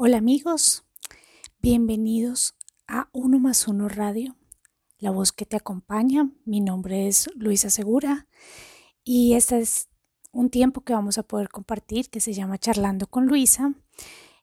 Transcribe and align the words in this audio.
Hola 0.00 0.18
amigos, 0.18 0.84
bienvenidos 1.60 2.54
a 2.86 3.08
Uno 3.12 3.40
más 3.40 3.66
Uno 3.66 3.88
Radio, 3.88 4.36
la 5.00 5.10
voz 5.10 5.32
que 5.32 5.44
te 5.44 5.56
acompaña. 5.56 6.30
Mi 6.44 6.60
nombre 6.60 7.08
es 7.08 7.28
Luisa 7.34 7.68
Segura 7.68 8.28
y 9.02 9.34
este 9.34 9.58
es 9.58 9.88
un 10.30 10.50
tiempo 10.50 10.82
que 10.82 10.92
vamos 10.92 11.18
a 11.18 11.24
poder 11.24 11.48
compartir 11.48 12.10
que 12.10 12.20
se 12.20 12.32
llama 12.32 12.58
Charlando 12.58 13.08
con 13.08 13.26
Luisa. 13.26 13.74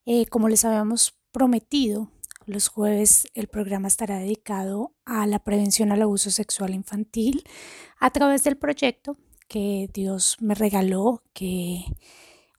Eh, 0.05 0.25
como 0.25 0.49
les 0.49 0.65
habíamos 0.65 1.17
prometido, 1.31 2.11
los 2.45 2.67
jueves 2.67 3.25
el 3.33 3.47
programa 3.47 3.87
estará 3.87 4.19
dedicado 4.19 4.93
a 5.05 5.25
la 5.25 5.39
prevención 5.39 5.93
al 5.93 6.01
abuso 6.01 6.31
sexual 6.31 6.73
infantil 6.73 7.45
a 8.01 8.09
través 8.09 8.43
del 8.43 8.57
proyecto 8.57 9.15
que 9.47 9.89
Dios 9.93 10.35
me 10.41 10.53
regaló, 10.53 11.23
que 11.31 11.85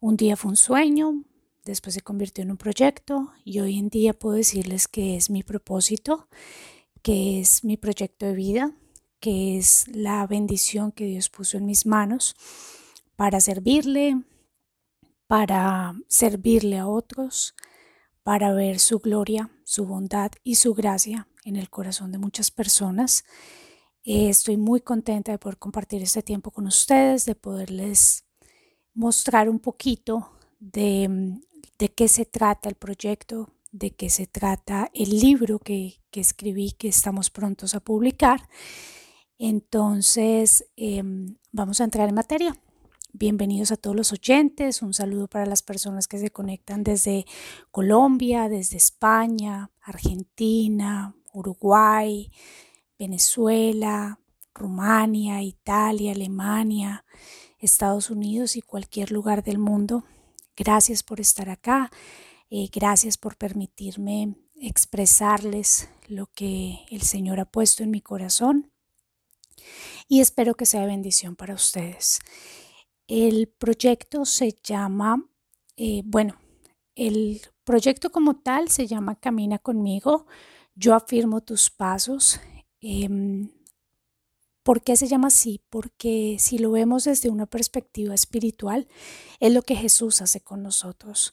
un 0.01 0.17
día 0.17 0.35
fue 0.39 0.53
un 0.53 0.57
sueño, 0.57 1.27
después 1.67 1.95
se 1.95 2.01
convirtió 2.01 2.43
en 2.43 2.53
un 2.53 2.57
proyecto 2.57 3.33
y 3.45 3.61
hoy 3.61 3.79
en 3.79 3.89
día 3.89 4.15
puedo 4.15 4.37
decirles 4.37 4.89
que 4.89 5.17
es 5.17 5.31
mi 5.31 5.43
propósito, 5.43 6.29
que 7.03 7.41
es 7.41 7.65
mi 7.65 7.77
proyecto 7.77 8.27
de 8.27 8.35
vida, 8.35 8.73
que 9.21 9.59
es 9.59 9.87
la 9.89 10.27
bendición 10.27 10.93
que 10.93 11.07
Dios 11.07 11.29
puso 11.29 11.59
en 11.59 11.67
mis 11.67 11.85
manos 11.85 12.37
para 13.17 13.41
servirle, 13.41 14.23
para 15.27 15.95
servirle 16.09 16.79
a 16.79 16.87
otros, 16.87 17.55
para 18.23 18.53
ver 18.53 18.79
su 18.79 19.01
gloria, 19.01 19.51
su 19.65 19.87
bondad 19.87 20.31
y 20.45 20.57
su 20.57 20.75
gracia 20.75 21.29
en 21.45 21.57
el 21.57 21.69
corazón 21.69 22.13
de 22.13 22.19
muchas 22.19 22.51
personas. 22.51 23.25
Eh, 24.05 24.29
estoy 24.29 24.57
muy 24.57 24.81
contenta 24.81 25.33
de 25.33 25.39
poder 25.39 25.59
compartir 25.59 26.03
este 26.03 26.23
tiempo 26.23 26.53
con 26.53 26.67
ustedes, 26.67 27.25
de 27.25 27.35
poderles 27.35 28.25
mostrar 28.95 29.49
un 29.49 29.59
poquito 29.59 30.36
de 30.59 31.41
de 31.79 31.91
qué 31.91 32.09
se 32.09 32.25
trata 32.25 32.69
el 32.69 32.75
proyecto, 32.75 33.51
de 33.73 33.91
qué 33.91 34.11
se 34.11 34.27
trata 34.27 34.91
el 34.95 35.11
libro 35.21 35.59
que, 35.59 36.01
escribí, 36.13 36.73
que 36.73 36.89
estamos 36.89 37.31
prontos 37.31 37.75
a 37.75 37.81
publicar. 37.81 38.49
Entonces, 39.39 40.67
em, 40.77 41.37
vamos 41.53 41.81
a 41.81 41.85
entrar 41.85 42.09
en 42.09 42.15
materia. 42.15 42.57
Bienvenidos 43.13 43.71
a 43.71 43.77
todos 43.77 43.95
los 43.95 44.13
oyentes, 44.13 44.81
un 44.81 44.95
saludo 44.95 45.29
para 45.29 45.47
las 45.47 45.63
personas 45.63 46.09
que 46.09 46.19
se 46.19 46.31
conectan 46.31 46.83
desde 46.85 47.27
Colombia, 47.71 48.49
desde 48.49 48.79
España, 48.79 49.71
Argentina, 49.83 51.15
Uruguay, 51.33 52.31
Venezuela, 52.99 54.19
Rumania, 54.55 55.43
Italia, 55.43 56.13
Alemania, 56.13 57.05
Estados 57.59 58.11
Unidos 58.11 58.57
y 58.57 58.63
cualquier 58.63 59.11
lugar 59.13 59.43
del 59.43 59.59
mundo 59.59 60.05
Gracias 60.57 61.03
por 61.03 61.21
estar 61.21 61.51
acá. 61.51 61.91
Eh, 62.49 62.69
gracias 62.73 63.19
por 63.19 63.37
permitirme 63.37 64.37
expresarles 64.61 65.89
lo 66.09 66.27
que 66.29 66.79
el 66.91 67.03
Señor 67.03 67.41
ha 67.41 67.45
puesto 67.45 67.83
en 67.83 67.91
mi 67.91 68.01
corazón. 68.01 68.73
Y 70.09 70.21
espero 70.21 70.55
que 70.55 70.67
sea 70.67 70.87
bendición 70.87 71.37
para 71.37 71.55
ustedes. 71.55 72.21
El 73.09 73.49
proyecto 73.49 74.25
se 74.25 74.57
llama, 74.63 75.29
eh, 75.77 76.03
bueno, 76.05 76.37
el 76.95 77.43
proyecto 77.65 78.11
como 78.11 78.37
tal 78.37 78.71
se 78.71 78.87
llama 78.87 79.21
Camina 79.21 79.59
conmigo. 79.59 80.27
Yo 80.75 80.95
afirmo 80.95 81.43
tus 81.43 81.71
pasos. 81.71 82.41
Em, 82.81 83.51
¿Por 84.67 84.83
qué 84.83 84.97
se 84.97 85.07
llama 85.07 85.29
así? 85.29 85.61
Porque 85.71 86.39
si 86.41 86.59
lo 86.59 86.73
vemos 86.73 87.05
desde 87.05 87.29
una 87.29 87.47
perspectiva 87.47 88.17
espiritual, 88.17 88.89
es 89.39 89.55
lo 89.55 89.63
que 89.63 89.77
Jesús 89.77 90.21
hace 90.23 90.41
con 90.41 90.65
nosotros. 90.65 91.33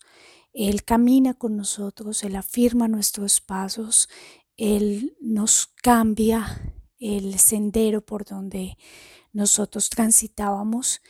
Él 0.54 0.84
camina 0.84 1.34
con 1.34 1.58
nosotros, 1.58 2.22
Él 2.24 2.36
afirma 2.36 2.88
nuestros 2.88 3.42
pasos, 3.42 4.08
Él 4.56 5.18
nos 5.20 5.66
cambia 5.82 6.76
el 7.00 7.40
sendero 7.40 8.06
por 8.06 8.24
donde 8.24 8.78
nosotros 9.32 9.90
transitábamos 9.90 11.02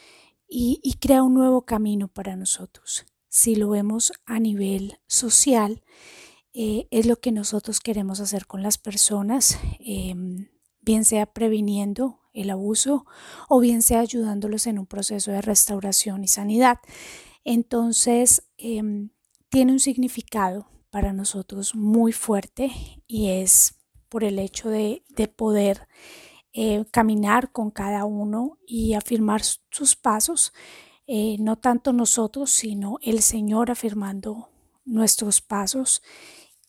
y, 0.48 0.96
crea 1.02 1.24
un 1.24 1.34
nuevo 1.34 1.66
camino 1.66 2.08
para 2.08 2.38
nosotros. 2.38 3.06
Si 3.28 3.56
lo 3.58 3.68
vemos 3.68 4.14
a 4.25 4.40
nivel 4.40 4.98
social, 5.08 5.84
eh, 6.53 6.88
es 6.90 7.06
lo 7.06 7.19
que 7.19 7.34
nosotros 7.34 7.81
queremos 7.81 8.22
hacer 8.22 8.48
con 8.48 8.64
las 8.64 8.78
personas. 8.78 9.59
Em, 9.81 10.53
bien 10.84 11.06
sea 11.06 11.26
previniendo 11.26 12.20
el 12.34 12.50
abuso 12.50 13.06
o 13.48 13.60
bien 13.60 13.82
sea 13.82 14.00
ayudándolos 14.00 14.68
en 14.68 14.80
un 14.80 14.86
proceso 14.86 15.32
de 15.32 15.42
restauración 15.42 16.24
y 16.24 16.28
sanidad. 16.28 16.80
Entonces, 17.44 18.50
em, 18.58 19.10
tiene 19.50 19.72
un 19.72 19.80
significado 19.80 20.68
para 20.90 21.14
nosotros 21.14 21.76
muy 21.76 22.12
fuerte 22.12 22.72
y 23.08 23.30
es 23.30 23.76
por 24.10 24.24
el 24.24 24.38
hecho 24.40 24.70
de, 24.70 25.04
poder 25.36 25.88
eh, 26.54 26.86
caminar 26.92 27.52
con 27.52 27.72
cada 27.72 28.06
uno 28.06 28.60
y 28.68 28.94
afirmar 28.94 29.42
sus 29.72 29.96
pasos, 29.96 30.54
eh, 31.08 31.38
no 31.40 31.58
tanto 31.58 31.94
nosotros, 31.94 32.52
sino 32.52 33.00
el 33.02 33.24
Señor 33.24 33.72
afirmando 33.72 34.50
nuestros 34.86 35.42
pasos. 35.42 36.04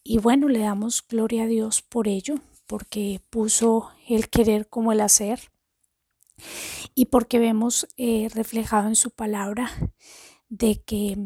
Y 0.03 0.19
bueno, 0.19 0.49
le 0.49 0.61
damos 0.61 1.07
gloria 1.07 1.45
a 1.45 1.47
Dios 1.47 1.83
por 1.83 2.09
ello, 2.09 2.37
porque 2.67 3.21
puso 3.31 3.91
el 4.09 4.29
querer 4.29 4.69
como 4.69 4.93
el 4.93 5.01
hacer 5.01 5.51
y 6.95 7.07
porque 7.07 7.39
vemos 7.39 7.87
eh, 7.97 8.29
reflejado 8.33 8.89
en 8.89 8.97
su 8.97 9.11
palabra 9.11 9.71
de 10.49 10.83
que 10.83 11.17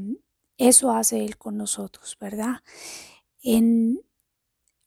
eso 0.56 0.90
hace 0.90 1.24
Él 1.24 1.38
con 1.38 1.56
nosotros, 1.56 2.16
¿verdad? 2.20 2.62
En 3.42 4.00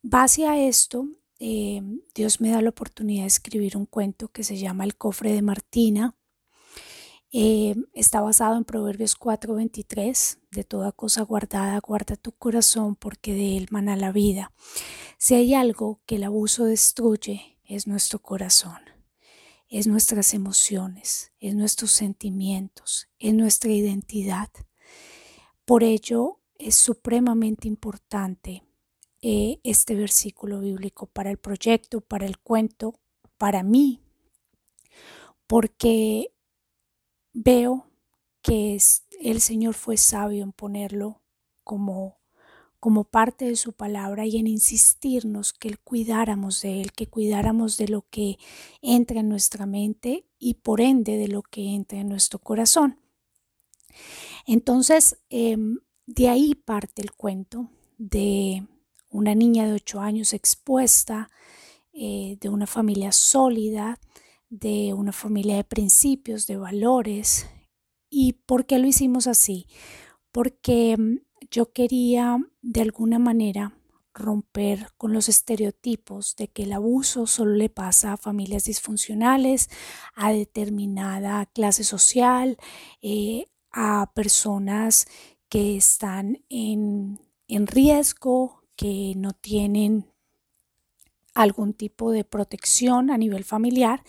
base 0.01 0.47
a 0.47 0.59
esto, 0.59 1.07
eh, 1.39 1.81
Dios 2.13 2.41
me 2.41 2.49
da 2.49 2.61
la 2.61 2.69
oportunidad 2.69 3.23
de 3.23 3.27
escribir 3.27 3.77
un 3.77 3.85
cuento 3.85 4.27
que 4.27 4.43
se 4.43 4.57
llama 4.57 4.83
El 4.83 4.95
cofre 4.95 5.31
de 5.33 5.41
Martina. 5.41 6.15
Eh, 7.33 7.75
está 7.93 8.19
basado 8.19 8.57
en 8.57 8.65
Proverbios 8.65 9.15
4:23, 9.15 10.39
de 10.51 10.65
toda 10.65 10.91
cosa 10.91 11.21
guardada, 11.21 11.79
guarda 11.79 12.17
tu 12.17 12.33
corazón 12.33 12.95
porque 12.97 13.33
de 13.33 13.55
él 13.55 13.67
mana 13.71 13.95
la 13.95 14.11
vida. 14.11 14.51
Si 15.17 15.35
hay 15.35 15.53
algo 15.53 16.01
que 16.05 16.15
el 16.15 16.25
abuso 16.25 16.65
destruye, 16.65 17.57
es 17.63 17.87
nuestro 17.87 18.19
corazón, 18.19 18.79
es 19.69 19.87
nuestras 19.87 20.33
emociones, 20.33 21.31
es 21.39 21.55
nuestros 21.55 21.91
sentimientos, 21.91 23.07
es 23.17 23.33
nuestra 23.33 23.71
identidad. 23.71 24.49
Por 25.63 25.83
ello 25.83 26.41
es 26.59 26.75
supremamente 26.75 27.69
importante 27.69 28.63
eh, 29.21 29.59
este 29.63 29.95
versículo 29.95 30.59
bíblico 30.59 31.05
para 31.05 31.31
el 31.31 31.37
proyecto, 31.37 32.01
para 32.01 32.25
el 32.25 32.39
cuento, 32.39 32.99
para 33.37 33.63
mí, 33.63 34.01
porque 35.47 36.33
veo 37.33 37.87
que 38.41 38.77
el 39.21 39.41
Señor 39.41 39.73
fue 39.75 39.97
sabio 39.97 40.43
en 40.43 40.51
ponerlo 40.51 41.21
como 41.63 42.21
como 42.81 43.03
parte 43.03 43.45
de 43.45 43.55
su 43.57 43.73
palabra 43.73 44.25
y 44.25 44.37
en 44.37 44.47
insistirnos 44.47 45.53
que 45.53 45.77
cuidáramos 45.77 46.63
de 46.63 46.81
Él, 46.81 46.93
que 46.93 47.05
cuidáramos 47.05 47.77
de 47.77 47.87
lo 47.87 48.07
que 48.09 48.39
entra 48.81 49.19
en 49.19 49.29
nuestra 49.29 49.67
mente 49.67 50.25
y 50.39 50.55
por 50.55 50.81
ende 50.81 51.17
de 51.17 51.27
lo 51.27 51.43
que 51.43 51.75
entra 51.75 51.99
en 51.99 52.09
nuestro 52.09 52.39
corazón. 52.39 52.97
Entonces, 54.47 55.19
em, 55.29 55.77
de 56.07 56.29
ahí 56.29 56.55
parte 56.55 57.03
el 57.03 57.11
cuento 57.11 57.69
de 57.99 58.65
una 59.11 59.35
niña 59.35 59.67
de 59.67 59.73
ocho 59.73 59.99
años 59.99 60.33
expuesta, 60.33 61.29
eh, 61.93 62.37
de 62.41 62.49
una 62.49 62.65
familia 62.65 63.11
sólida, 63.11 63.99
de 64.51 64.93
una 64.93 65.13
familia 65.13 65.55
de 65.55 65.63
principios, 65.63 66.45
de 66.45 66.57
valores. 66.57 67.47
¿Y 68.09 68.33
por 68.33 68.65
qué 68.65 68.77
lo 68.77 68.85
hicimos 68.85 69.25
así? 69.25 69.65
Porque 70.31 70.91
em, 70.91 71.21
yo 71.49 71.71
quería 71.71 72.37
de 72.61 72.81
alguna 72.81 73.17
manera 73.17 73.73
romper 74.13 74.89
con 74.97 75.13
los 75.13 75.29
estereotipos 75.29 76.35
de 76.35 76.49
que 76.49 76.63
el 76.63 76.73
abuso 76.73 77.27
solo 77.27 77.55
le 77.55 77.69
pasa 77.69 78.11
a 78.11 78.17
familias 78.17 78.65
disfuncionales, 78.65 79.69
a 80.15 80.33
determinada 80.33 81.45
clase 81.45 81.85
social, 81.85 82.57
eh, 83.01 83.47
a 83.71 84.11
personas 84.13 85.07
que 85.47 85.77
están 85.77 86.43
en, 86.49 87.21
en 87.47 87.67
riesgo, 87.67 88.65
que 88.75 89.13
no 89.15 89.31
tienen 89.31 90.11
algún 91.33 91.73
tipo 91.73 92.11
de 92.11 92.25
protección 92.25 93.09
a 93.09 93.17
nivel 93.17 93.45
familiar 93.45 94.03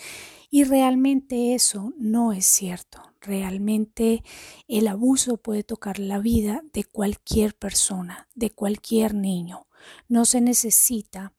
y 0.54 0.64
realmente 0.64 1.54
eso 1.54 1.94
no 1.96 2.34
es 2.34 2.44
cierto. 2.44 3.00
Realmente 3.22 4.22
el 4.68 4.86
abuso 4.86 5.38
puede 5.38 5.64
tocar 5.64 5.98
la 5.98 6.18
vida 6.18 6.62
de 6.74 6.84
cualquier 6.84 7.54
persona, 7.56 8.28
de 8.34 8.50
cualquier 8.50 9.14
niño. 9.14 9.66
No 10.08 10.26
se 10.26 10.42
necesita 10.42 11.32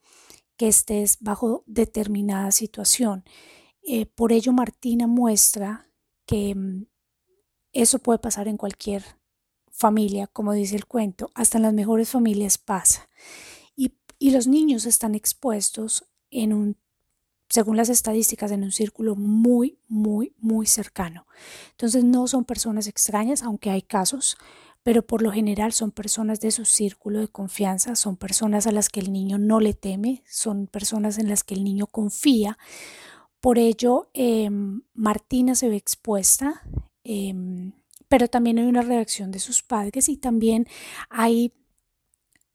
que 0.57 0.67
estés 0.67 1.19
bajo 1.19 1.63
determinada 1.67 2.51
situación. 2.51 3.23
Eh, 3.83 4.07
por 4.07 4.31
ello, 4.31 4.51
Martina 4.51 5.05
muestra 5.05 5.87
que 6.25 6.55
mm, 6.55 6.87
eso 7.71 7.99
puede 7.99 8.17
pasar 8.17 8.47
en 8.47 8.57
cualquier 8.57 9.03
familia, 9.69 10.25
como 10.25 10.53
dice 10.53 10.75
el 10.75 10.87
cuento, 10.87 11.29
hasta 11.35 11.59
en 11.59 11.63
las 11.63 11.73
mejores 11.73 12.09
familias 12.09 12.57
pasa. 12.57 13.09
Y, 13.75 13.93
y 14.17 14.31
los 14.31 14.47
niños 14.47 14.87
están 14.87 15.13
expuestos 15.13 16.03
en 16.31 16.51
un 16.51 16.82
según 17.53 17.77
las 17.77 17.89
estadísticas, 17.89 18.49
en 18.49 18.63
un 18.63 18.71
círculo 18.71 19.15
muy, 19.15 19.77
muy, 19.87 20.33
muy 20.39 20.65
cercano. 20.65 21.27
Entonces 21.69 22.03
no 22.03 22.25
son 22.25 22.45
personas 22.45 22.87
extrañas, 22.87 23.43
aunque 23.43 23.69
hay 23.69 23.83
casos, 23.83 24.37
pero 24.81 25.05
por 25.05 25.21
lo 25.21 25.31
general 25.31 25.71
son 25.71 25.91
personas 25.91 26.39
de 26.39 26.49
su 26.49 26.65
círculo 26.65 27.19
de 27.19 27.27
confianza, 27.27 27.95
son 27.95 28.17
personas 28.17 28.65
a 28.65 28.71
las 28.71 28.89
que 28.89 29.01
el 29.01 29.13
niño 29.13 29.37
no 29.37 29.59
le 29.59 29.75
teme, 29.75 30.23
son 30.27 30.65
personas 30.65 31.19
en 31.19 31.29
las 31.29 31.43
que 31.43 31.53
el 31.53 31.63
niño 31.63 31.85
confía. 31.85 32.57
Por 33.39 33.59
ello, 33.59 34.09
em, 34.15 34.81
Martina 34.95 35.53
se 35.53 35.69
ve 35.69 35.75
expuesta, 35.75 36.63
em, 37.03 37.73
pero 38.07 38.27
también 38.29 38.57
hay 38.57 38.65
una 38.65 38.81
reacción 38.81 39.31
de 39.31 39.37
sus 39.37 39.61
padres 39.61 40.09
y 40.09 40.17
también 40.17 40.65
hay 41.07 41.53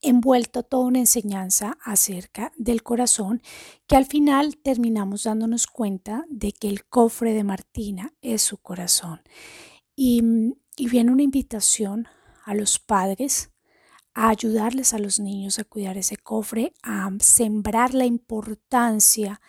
envuelto 0.00 0.62
toda 0.62 0.86
una 0.86 0.98
enseñanza 1.00 1.78
acerca 1.82 2.52
del 2.56 2.82
corazón 2.82 3.42
que 3.86 3.96
al 3.96 4.06
final 4.06 4.56
terminamos 4.58 5.24
dándonos 5.24 5.66
cuenta 5.66 6.24
de 6.28 6.52
que 6.52 6.68
el 6.68 6.84
cofre 6.84 7.32
de 7.34 7.44
Martina 7.44 8.12
es 8.20 8.42
su 8.42 8.58
corazón. 8.58 9.20
Y, 9.96 10.22
y 10.76 10.88
viene 10.88 11.12
una 11.12 11.22
invitación 11.22 12.06
a 12.44 12.54
los 12.54 12.78
padres 12.78 13.50
a 14.14 14.30
ayudarles 14.30 14.94
a 14.94 14.98
los 14.98 15.20
niños 15.20 15.58
a 15.58 15.64
cuidar 15.64 15.96
ese 15.96 16.16
cofre, 16.16 16.72
a 16.82 17.08
sembrar 17.20 17.94
la 17.94 18.04
importancia 18.04 19.40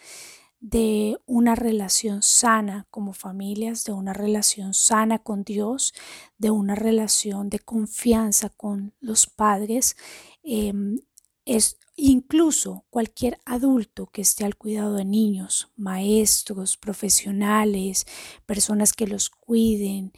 de 0.60 1.18
una 1.26 1.56
relación 1.56 2.22
sana 2.22 2.86
como 2.92 3.14
familias, 3.14 3.86
de 3.86 3.94
una 3.94 4.14
relación 4.14 4.74
sana 4.74 5.20
con 5.20 5.44
Dios, 5.44 5.94
de 6.38 6.52
una 6.52 6.76
relación 6.76 7.50
de 7.50 7.60
confianza 7.60 8.50
con 8.50 8.94
los 9.00 9.26
padres. 9.26 9.96
Em, 10.44 11.00
es 11.46 11.80
incluso 11.96 12.86
cualquier 12.90 13.40
adulto 13.46 14.08
que 14.08 14.22
esté 14.22 14.46
al 14.46 14.56
cuidado 14.56 14.96
de 14.96 15.06
niños, 15.06 15.72
maestros, 15.76 16.78
profesionales, 16.78 18.06
personas 18.46 18.94
que 18.94 19.08
los 19.08 19.30
cuiden, 19.30 20.14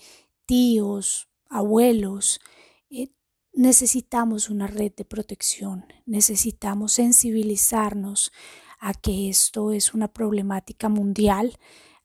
tíos, 0.46 1.30
abuelos, 1.50 2.40
eh, 2.90 3.10
necesitamos 3.54 4.50
una 4.50 4.68
red 4.68 4.92
de 4.96 5.06
protección, 5.06 5.86
necesitamos 6.06 6.94
sensibilizarnos 6.94 8.32
a 8.80 8.94
que 8.94 9.30
esto 9.30 9.72
es 9.72 9.94
una 9.94 10.08
problemática 10.08 10.90
mundial, 10.90 11.58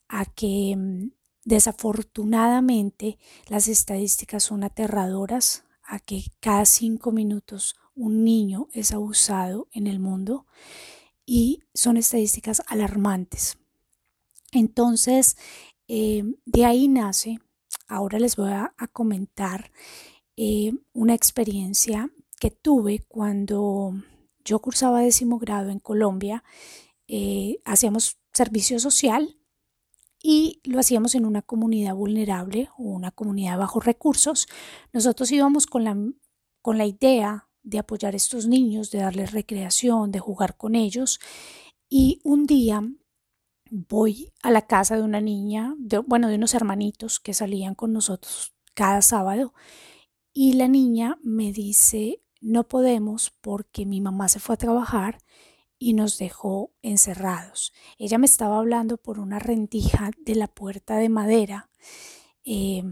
a 0.09 0.25
que 0.27 0.75
mm, 0.77 1.11
desafortunadamente 1.45 3.19
las 3.49 3.69
estadísticas 3.69 4.45
son 4.45 4.65
aterradoras, 4.65 5.65
a 5.83 5.99
que 6.01 6.25
cada 6.41 6.65
cinco 6.65 7.13
minutos 7.13 7.77
un 7.97 8.25
niño 8.25 8.69
es 8.73 8.93
abusado 8.93 9.69
en 9.73 9.87
el 9.89 9.99
mundo 9.99 10.47
y 11.25 11.65
son 11.75 11.97
estadísticas 11.97 12.63
alarmantes. 12.69 13.59
Entonces, 14.53 15.37
eh, 15.89 16.23
de 16.45 16.65
ahí 16.65 16.87
nace, 16.89 17.39
ahora 17.89 18.19
les 18.19 18.37
voy 18.37 18.51
a, 18.51 18.73
comentar 18.93 19.73
eh, 20.37 20.73
una 20.93 21.15
experiencia 21.15 22.11
que 22.39 22.51
tuve 22.51 23.01
cuando 23.09 23.95
yo 24.45 24.61
cursaba 24.61 25.01
décimo 25.01 25.39
grado 25.39 25.71
en 25.71 25.81
Colombia, 25.81 26.45
eh, 27.09 27.59
hacíamos 27.65 28.19
servicio 28.33 28.79
social 28.79 29.39
y 30.23 30.61
lo 30.65 30.79
hacíamos 30.79 31.15
en 31.15 31.25
una 31.25 31.43
comunidad 31.43 31.95
vulnerable 31.95 32.69
o 32.77 32.85
una 32.85 33.11
comunidad 33.11 33.53
de 33.53 33.59
bajos 33.59 33.85
recursos. 33.85 34.47
Nosotros 34.93 35.31
íbamos 35.33 35.67
con 35.67 35.85
la, 35.85 35.97
con 36.63 36.79
la 36.79 36.87
idea 36.87 37.49
de 37.67 37.81
apoyar 37.81 38.15
a 38.15 38.17
estos 38.17 38.47
niños, 38.47 38.91
de 38.93 39.01
darles 39.01 39.33
recreación, 39.33 40.13
de 40.13 40.21
jugar 40.21 40.57
con 40.57 40.77
ellos. 40.77 41.19
Y 41.89 42.21
un 42.23 42.47
día 42.47 42.89
voy 43.71 44.33
a 44.43 44.53
la 44.53 44.67
casa 44.67 44.97
de 44.97 45.03
una 45.03 45.21
niña, 45.21 45.75
de, 45.79 45.99
bueno, 45.99 46.29
de 46.29 46.37
unos 46.37 46.55
hermanitos 46.55 47.19
que 47.19 47.35
salían 47.35 47.75
con 47.75 47.93
nosotros 47.93 48.55
cada 48.75 49.03
sábado. 49.03 49.53
Y 50.33 50.53
la 50.53 50.69
niña 50.69 51.19
me 51.23 51.53
dice, 51.53 52.23
no 52.41 52.69
podemos 52.69 53.33
porque 53.41 53.85
mi 53.85 54.01
mamá 54.01 54.29
se 54.29 54.39
fue 54.39 54.55
a 54.55 54.59
trabajar 54.59 55.19
y 55.77 55.95
nos 55.95 56.19
dejó 56.19 56.73
encerrados. 56.83 57.73
Ella 57.99 58.19
me 58.19 58.27
estaba 58.27 58.59
hablando 58.59 58.97
por 58.97 59.19
una 59.19 59.41
rendija 59.41 60.13
de 60.25 60.37
la 60.37 60.47
puerta 60.47 60.99
de 60.99 61.09
madera. 61.09 61.69
Eh, 62.45 62.85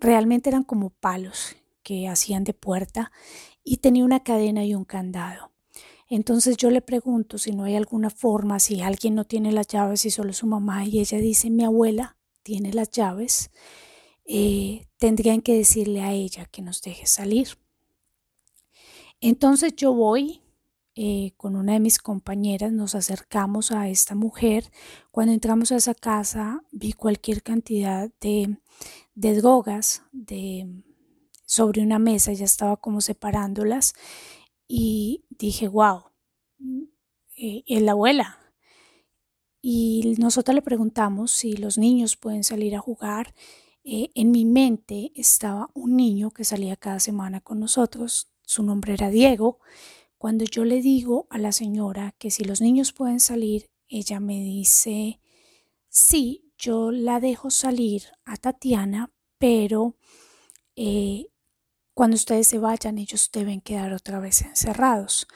realmente 0.00 0.48
eran 0.48 0.62
como 0.62 0.90
palos 0.90 1.56
que 1.82 2.08
hacían 2.08 2.44
de 2.44 2.54
puerta 2.54 3.10
y 3.70 3.76
tenía 3.76 4.04
una 4.04 4.18
cadena 4.18 4.64
y 4.64 4.74
un 4.74 4.84
candado. 4.84 5.52
Entonces 6.08 6.56
yo 6.56 6.70
le 6.70 6.82
pregunto 6.82 7.38
si 7.38 7.52
no 7.52 7.62
hay 7.62 7.76
alguna 7.76 8.10
forma, 8.10 8.58
si 8.58 8.80
alguien 8.80 9.14
no 9.14 9.24
tiene 9.24 9.52
las 9.52 9.68
llaves 9.68 10.04
y 10.04 10.10
solo 10.10 10.32
su 10.32 10.48
mamá 10.48 10.84
y 10.84 10.98
ella 10.98 11.18
dice 11.18 11.50
mi 11.50 11.62
abuela 11.62 12.16
tiene 12.42 12.72
las 12.72 12.90
llaves, 12.90 13.52
eh, 14.24 14.88
tendrían 14.96 15.40
que 15.40 15.54
decirle 15.54 16.00
a 16.00 16.12
ella 16.12 16.46
que 16.46 16.62
nos 16.62 16.82
deje 16.82 17.06
salir. 17.06 17.46
Entonces 19.20 19.76
yo 19.76 19.94
voy 19.94 20.42
eh, 20.96 21.30
con 21.36 21.54
una 21.54 21.74
de 21.74 21.80
mis 21.80 22.00
compañeras, 22.00 22.72
nos 22.72 22.96
acercamos 22.96 23.70
a 23.70 23.88
esta 23.88 24.16
mujer. 24.16 24.64
Cuando 25.12 25.32
entramos 25.32 25.70
a 25.70 25.76
esa 25.76 25.94
casa 25.94 26.64
vi 26.72 26.92
cualquier 26.92 27.44
cantidad 27.44 28.10
de, 28.20 28.56
drogas 29.14 30.02
de, 30.10 30.82
sobre 31.50 31.82
una 31.82 31.98
mesa, 31.98 32.32
ya 32.32 32.44
estaba 32.44 32.76
como 32.76 33.00
separándolas 33.00 33.94
y 34.68 35.24
dije, 35.30 35.66
wow, 35.66 36.04
eh, 37.36 37.64
es 37.66 37.82
la 37.82 37.90
abuela. 37.90 38.38
Y 39.60 40.14
nosotros 40.18 40.54
le 40.54 40.62
preguntamos 40.62 41.32
si 41.32 41.54
los 41.54 41.76
niños 41.76 42.16
pueden 42.16 42.44
salir 42.44 42.76
a 42.76 42.78
jugar. 42.78 43.34
Eh, 43.82 44.10
en 44.14 44.30
mi 44.30 44.44
mente 44.44 45.10
estaba 45.16 45.70
un 45.74 45.96
niño 45.96 46.30
que 46.30 46.44
salía 46.44 46.76
cada 46.76 47.00
semana 47.00 47.40
con 47.40 47.58
nosotros, 47.58 48.30
su 48.42 48.62
nombre 48.62 48.92
era 48.92 49.10
Diego. 49.10 49.58
Cuando 50.18 50.44
yo 50.44 50.64
le 50.64 50.80
digo 50.80 51.26
a 51.30 51.38
la 51.38 51.50
señora 51.50 52.14
que 52.16 52.30
si 52.30 52.44
los 52.44 52.60
niños 52.60 52.92
pueden 52.92 53.18
salir, 53.18 53.70
ella 53.88 54.20
me 54.20 54.34
dice, 54.34 55.20
sí, 55.88 56.52
yo 56.56 56.92
la 56.92 57.18
dejo 57.18 57.50
salir 57.50 58.04
a 58.24 58.36
Tatiana, 58.36 59.12
pero 59.36 59.96
eh, 60.76 61.29
cuando 62.00 62.14
ustedes 62.14 62.46
se 62.46 62.58
vayan, 62.58 62.96
ellos 62.96 63.28
deben 63.30 63.60
quedar 63.60 63.92
otra 63.92 64.20
vez 64.20 64.40
encerrados. 64.40 65.28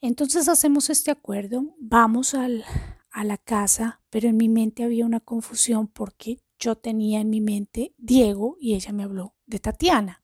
Entonces 0.00 0.48
hacemos 0.48 0.88
este 0.88 1.10
acuerdo, 1.10 1.74
vamos 1.80 2.34
al, 2.34 2.64
a 3.10 3.24
la 3.24 3.36
casa, 3.36 4.00
pero 4.10 4.28
en 4.28 4.36
mi 4.36 4.48
mente 4.48 4.84
había 4.84 5.06
una 5.06 5.18
confusión 5.18 5.88
porque 5.88 6.38
yo 6.56 6.76
tenía 6.76 7.20
en 7.20 7.30
mi 7.30 7.40
mente 7.40 7.96
Diego 7.98 8.56
y 8.60 8.76
ella 8.76 8.92
me 8.92 9.02
habló 9.02 9.34
de 9.46 9.58
Tatiana. 9.58 10.22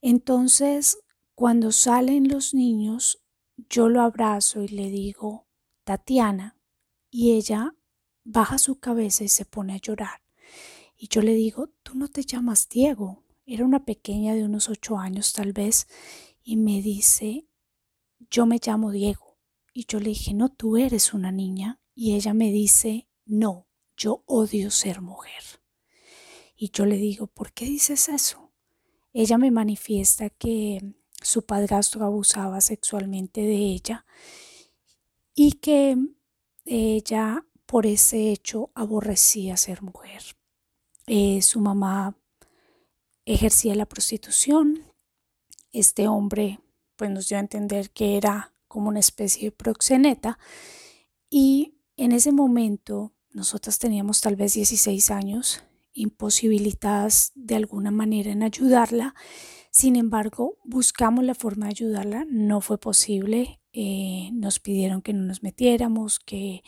Entonces 0.00 0.98
cuando 1.34 1.72
salen 1.72 2.28
los 2.28 2.54
niños, 2.54 3.22
yo 3.68 3.90
lo 3.90 4.00
abrazo 4.00 4.62
y 4.62 4.68
le 4.68 4.88
digo, 4.88 5.46
Tatiana, 5.84 6.56
y 7.10 7.32
ella 7.32 7.74
baja 8.24 8.56
su 8.56 8.80
cabeza 8.80 9.24
y 9.24 9.28
se 9.28 9.44
pone 9.44 9.74
a 9.74 9.78
llorar. 9.78 10.22
Y 10.96 11.08
yo 11.08 11.20
le 11.20 11.34
digo, 11.34 11.68
tú 11.82 11.98
no 11.98 12.08
te 12.08 12.24
llamas 12.24 12.66
Diego. 12.70 13.25
Era 13.46 13.64
una 13.64 13.84
pequeña 13.84 14.34
de 14.34 14.44
unos 14.44 14.68
ocho 14.68 14.98
años 14.98 15.32
tal 15.32 15.52
vez, 15.52 15.86
y 16.42 16.56
me 16.56 16.82
dice, 16.82 17.46
yo 18.30 18.44
me 18.44 18.60
llamo 18.64 18.90
Diego. 18.90 19.38
Y 19.72 19.86
yo 19.86 20.00
le 20.00 20.08
dije, 20.10 20.34
no, 20.34 20.48
tú 20.50 20.76
eres 20.76 21.14
una 21.14 21.30
niña. 21.30 21.80
Y 21.94 22.14
ella 22.14 22.34
me 22.34 22.50
dice, 22.50 23.08
no, 23.24 23.66
yo 23.96 24.22
odio 24.26 24.70
ser 24.70 25.00
mujer. 25.00 25.42
Y 26.56 26.70
yo 26.70 26.86
le 26.86 26.96
digo, 26.96 27.26
¿por 27.26 27.52
qué 27.52 27.66
dices 27.66 28.08
eso? 28.08 28.52
Ella 29.12 29.38
me 29.38 29.50
manifiesta 29.50 30.30
que 30.30 30.94
su 31.22 31.44
padrastro 31.44 32.04
abusaba 32.04 32.60
sexualmente 32.60 33.40
de 33.40 33.56
ella 33.56 34.06
y 35.34 35.52
que 35.52 35.96
ella 36.64 37.46
por 37.66 37.86
ese 37.86 38.30
hecho 38.30 38.70
aborrecía 38.74 39.56
ser 39.56 39.82
mujer. 39.82 40.22
Eh, 41.06 41.42
su 41.42 41.60
mamá 41.60 42.16
ejercía 43.26 43.74
la 43.74 43.86
prostitución. 43.86 44.84
Este 45.72 46.08
hombre 46.08 46.60
pues 46.96 47.10
nos 47.10 47.28
dio 47.28 47.36
a 47.36 47.40
entender 47.40 47.90
que 47.90 48.16
era 48.16 48.54
como 48.68 48.88
una 48.88 49.00
especie 49.00 49.50
de 49.50 49.52
proxeneta. 49.52 50.38
Y 51.28 51.74
en 51.96 52.12
ese 52.12 52.32
momento 52.32 53.12
nosotras 53.30 53.78
teníamos 53.78 54.20
tal 54.22 54.36
vez 54.36 54.54
16 54.54 55.10
años 55.10 55.62
imposibilitadas 55.92 57.32
de 57.34 57.56
alguna 57.56 57.90
manera 57.90 58.30
en 58.30 58.42
ayudarla. 58.42 59.14
Sin 59.70 59.96
embargo, 59.96 60.56
buscamos 60.64 61.24
la 61.24 61.34
forma 61.34 61.66
de 61.66 61.70
ayudarla, 61.72 62.26
no 62.30 62.60
fue 62.60 62.78
posible, 62.78 63.60
eh, 63.72 64.30
nos 64.32 64.58
pidieron 64.58 65.02
que 65.02 65.12
no 65.12 65.24
nos 65.24 65.42
metiéramos, 65.42 66.18
que 66.18 66.62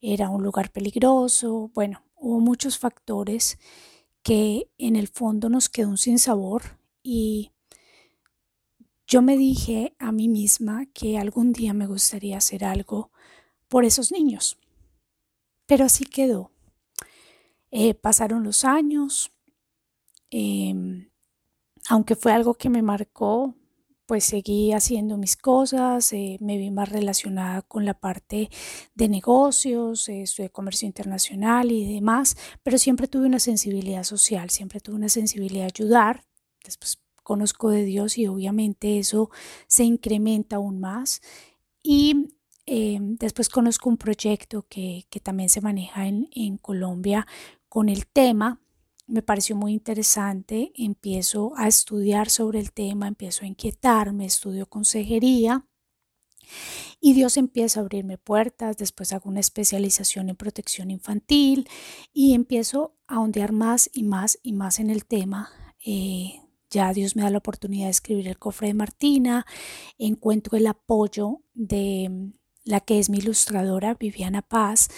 era 0.00 0.30
un 0.30 0.42
lugar 0.42 0.72
peligroso, 0.72 1.70
bueno, 1.74 2.02
hubo 2.14 2.40
muchos 2.40 2.78
factores 2.78 3.58
que 4.26 4.68
en 4.78 4.96
el 4.96 5.06
fondo 5.06 5.48
nos 5.48 5.68
quedó 5.68 5.88
un 5.88 5.98
sinsabor 5.98 6.80
y 7.00 7.52
yo 9.06 9.22
me 9.22 9.36
dije 9.36 9.94
a 10.00 10.10
mí 10.10 10.26
misma 10.26 10.86
que 10.86 11.16
algún 11.16 11.52
día 11.52 11.72
me 11.72 11.86
gustaría 11.86 12.36
hacer 12.36 12.64
algo 12.64 13.12
por 13.68 13.84
esos 13.84 14.10
niños. 14.10 14.58
Pero 15.66 15.84
así 15.84 16.04
quedó. 16.04 16.50
Eh, 17.70 17.94
pasaron 17.94 18.42
los 18.42 18.64
años, 18.64 19.30
em, 20.30 21.08
aunque 21.88 22.16
fue 22.16 22.32
algo 22.32 22.54
que 22.54 22.68
me 22.68 22.82
marcó, 22.82 23.54
pues 24.06 24.24
seguí 24.24 24.72
haciendo 24.72 25.16
mis 25.16 25.36
cosas, 25.36 26.12
eh, 26.12 26.38
me 26.40 26.56
vi 26.56 26.70
más 26.70 26.88
relacionada 26.88 27.62
con 27.62 27.84
la 27.84 27.94
parte 27.94 28.48
de 28.94 29.08
negocios, 29.08 30.08
eh, 30.08 30.24
comercio 30.52 30.86
internacional 30.86 31.72
y 31.72 31.94
demás, 31.94 32.36
pero 32.62 32.78
siempre 32.78 33.08
tuve 33.08 33.26
una 33.26 33.40
sensibilidad 33.40 34.04
social, 34.04 34.50
siempre 34.50 34.80
tuve 34.80 34.96
una 34.96 35.08
sensibilidad 35.08 35.64
a 35.64 35.66
ayudar. 35.66 36.24
Después 36.64 36.98
conozco 37.22 37.70
de 37.70 37.84
Dios 37.84 38.16
y 38.18 38.28
obviamente 38.28 38.98
eso 38.98 39.30
se 39.66 39.84
incrementa 39.84 40.56
aún 40.56 40.78
más. 40.78 41.20
Y 41.82 42.28
em, 42.66 43.16
después 43.16 43.48
conozco 43.48 43.88
un 43.88 43.96
proyecto 43.96 44.66
que, 44.68 45.06
también 45.22 45.48
se 45.48 45.60
maneja 45.60 46.06
en, 46.06 46.28
en 46.32 46.56
Colombia 46.58 47.26
con 47.68 47.88
el 47.88 48.06
tema 48.06 48.60
me 49.06 49.22
pareció 49.22 49.56
muy 49.56 49.72
interesante, 49.72 50.72
empiezo 50.74 51.52
a 51.56 51.68
estudiar 51.68 52.28
sobre 52.30 52.58
el 52.60 52.72
tema, 52.72 53.08
empiezo 53.08 53.44
a 53.44 53.48
inquietarme, 53.48 54.26
estudio 54.26 54.66
consejería 54.66 55.64
y 57.00 57.12
Dios 57.12 57.36
empieza 57.36 57.80
a 57.80 57.82
abrirme 57.82 58.18
puertas, 58.18 58.76
después 58.76 59.12
hago 59.12 59.28
una 59.28 59.40
especialización 59.40 60.28
en 60.28 60.36
protección 60.36 60.90
infantil 60.90 61.68
y 62.12 62.34
empiezo 62.34 62.94
a 63.06 63.20
ondear 63.20 63.52
más 63.52 63.90
y 63.92 64.02
más 64.02 64.38
y 64.42 64.52
más 64.52 64.80
en 64.80 64.90
el 64.90 65.04
tema. 65.04 65.50
Eh, 65.84 66.40
ya 66.70 66.92
Dios 66.92 67.14
me 67.14 67.22
da 67.22 67.30
la 67.30 67.38
oportunidad 67.38 67.86
de 67.86 67.90
escribir 67.90 68.28
el 68.28 68.38
cofre 68.38 68.68
de 68.68 68.74
Martina, 68.74 69.46
encuentro 69.98 70.56
el 70.56 70.66
apoyo 70.66 71.42
de 71.54 72.32
la 72.64 72.80
que 72.80 72.98
es 72.98 73.08
mi 73.08 73.18
ilustradora, 73.18 73.94
Viviana 73.94 74.42
Paz, 74.42 74.88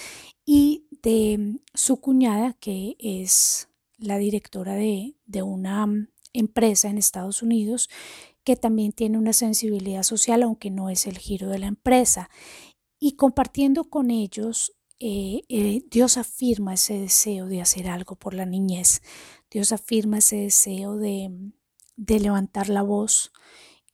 y 0.47 0.87
de 1.03 1.61
su 1.75 2.01
cuñada, 2.01 2.55
que 2.55 2.97
es 2.99 3.68
la 3.99 4.19
directora 4.19 4.75
de, 4.75 5.15
una 5.43 5.87
mm, 5.87 6.09
empresa 6.33 6.89
en 6.89 6.99
Estados 6.99 7.43
Unidos 7.43 7.89
que 8.45 8.57
también 8.57 8.93
tiene 8.93 9.19
una 9.19 9.33
sensibilidad 9.33 10.03
social, 10.03 10.43
aunque 10.43 10.71
no 10.71 10.89
es 10.89 11.07
el 11.07 11.19
giro 11.19 11.49
de 11.49 11.59
la 11.59 11.67
empresa. 11.67 12.31
Y 12.99 13.17
compartiendo 13.17 13.91
con 13.91 14.11
ellos, 14.11 14.73
eh, 15.01 15.43
eh, 15.49 15.83
Dios 15.91 16.17
afirma 16.17 16.75
ese 16.75 16.99
deseo 16.99 17.47
de 17.47 17.61
hacer 17.61 17.89
algo 17.89 18.17
por 18.17 18.35
la 18.35 18.47
niñez. 18.47 19.03
Dios 19.51 19.73
afirma 19.73 20.19
ese 20.19 20.37
deseo 20.37 20.97
de, 20.97 21.53
de 21.97 22.21
levantar 22.21 22.69
la 22.69 22.83
voz 22.83 23.33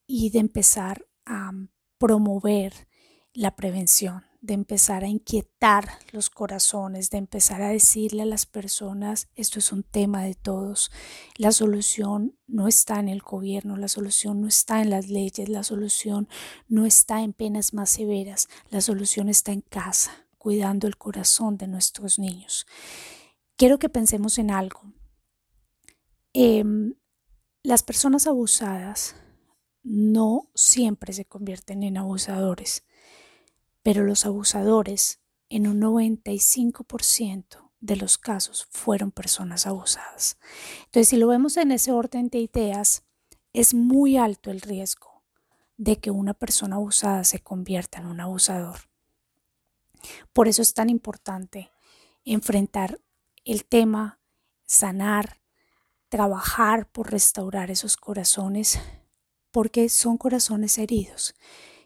y 0.06 0.30
de 0.30 0.38
empezar 0.38 1.06
a 1.26 1.50
promover 1.98 2.88
la 3.32 3.56
prevención 3.56 4.24
de 4.44 4.52
empezar 4.52 5.04
a 5.04 5.08
inquietar 5.08 5.88
los 6.12 6.28
corazones, 6.28 7.08
de 7.08 7.16
empezar 7.16 7.62
a 7.62 7.70
decirle 7.70 8.22
a 8.22 8.26
las 8.26 8.44
personas, 8.44 9.28
esto 9.36 9.58
es 9.58 9.72
un 9.72 9.82
tema 9.82 10.22
de 10.22 10.34
todos, 10.34 10.90
la 11.38 11.50
solución 11.50 12.36
no 12.46 12.68
está 12.68 13.00
en 13.00 13.08
el 13.08 13.22
gobierno, 13.22 13.78
la 13.78 13.88
solución 13.88 14.42
no 14.42 14.48
está 14.48 14.82
en 14.82 14.90
las 14.90 15.08
leyes, 15.08 15.48
la 15.48 15.62
solución 15.62 16.28
no 16.68 16.84
está 16.84 17.22
en 17.22 17.32
penas 17.32 17.72
más 17.72 17.88
severas, 17.88 18.50
la 18.68 18.82
solución 18.82 19.30
está 19.30 19.52
en 19.52 19.62
casa, 19.62 20.26
cuidando 20.36 20.86
el 20.88 20.98
corazón 20.98 21.56
de 21.56 21.66
nuestros 21.66 22.18
niños. 22.18 22.66
Quiero 23.56 23.78
que 23.78 23.88
pensemos 23.88 24.36
en 24.36 24.50
algo. 24.50 24.82
Em, 26.34 26.96
las 27.62 27.82
personas 27.82 28.26
abusadas 28.26 29.16
no 29.82 30.50
siempre 30.54 31.14
se 31.14 31.24
convierten 31.24 31.82
en 31.82 31.96
abusadores 31.96 32.84
pero 33.84 34.02
los 34.02 34.24
abusadores 34.24 35.20
en 35.50 35.68
un 35.68 35.78
95% 35.78 37.70
de 37.80 37.96
los 37.96 38.16
casos 38.16 38.66
fueron 38.70 39.10
personas 39.12 39.66
abusadas. 39.66 40.38
Entonces, 40.86 41.08
si 41.10 41.18
lo 41.18 41.28
vemos 41.28 41.58
en 41.58 41.70
ese 41.70 41.92
orden 41.92 42.28
de 42.28 42.38
ideas, 42.38 43.04
es 43.52 43.74
muy 43.74 44.16
alto 44.16 44.50
el 44.50 44.62
riesgo 44.62 45.22
de 45.76 46.00
que 46.00 46.10
una 46.10 46.32
persona 46.32 46.76
abusada 46.76 47.24
se 47.24 47.40
convierta 47.40 47.98
en 47.98 48.06
un 48.06 48.20
abusador. 48.20 48.78
Por 50.32 50.48
eso 50.48 50.62
es 50.62 50.72
tan 50.72 50.88
importante 50.88 51.70
enfrentar 52.24 53.02
el 53.44 53.66
tema, 53.66 54.18
sanar, 54.64 55.42
trabajar 56.08 56.90
por 56.90 57.12
restaurar 57.12 57.70
esos 57.70 57.98
corazones, 57.98 58.80
porque 59.50 59.90
son 59.90 60.16
corazones 60.16 60.78
heridos 60.78 61.34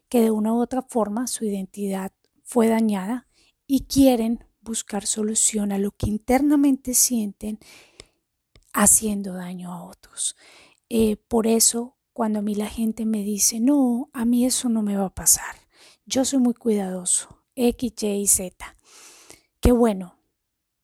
que 0.08 0.22
de 0.22 0.30
una 0.30 0.52
u 0.54 0.60
otra 0.60 0.82
forma 0.82 1.26
su 1.26 1.44
identidad 1.44 2.12
fue 2.42 2.68
dañada 2.68 3.28
y 3.66 3.84
quieren 3.84 4.44
buscar 4.60 5.06
solución 5.06 5.72
a 5.72 5.78
lo 5.78 5.92
que 5.92 6.08
internamente 6.08 6.94
sienten 6.94 7.58
haciendo 8.72 9.34
daño 9.34 9.72
a 9.72 9.84
otros. 9.84 10.36
Eh, 10.88 11.16
por 11.16 11.46
eso, 11.46 11.96
cuando 12.12 12.38
a 12.38 12.42
mí 12.42 12.54
la 12.54 12.68
gente 12.68 13.04
me 13.04 13.22
dice, 13.22 13.60
no, 13.60 14.10
a 14.12 14.24
mí 14.24 14.44
eso 14.44 14.68
no 14.68 14.82
me 14.82 14.96
va 14.96 15.06
a 15.06 15.14
pasar, 15.14 15.56
yo 16.06 16.24
soy 16.24 16.38
muy 16.38 16.54
cuidadoso, 16.54 17.44
X, 17.54 17.92
Y 18.02 18.26
Z, 18.26 18.76
qué 19.60 19.72
bueno, 19.72 20.18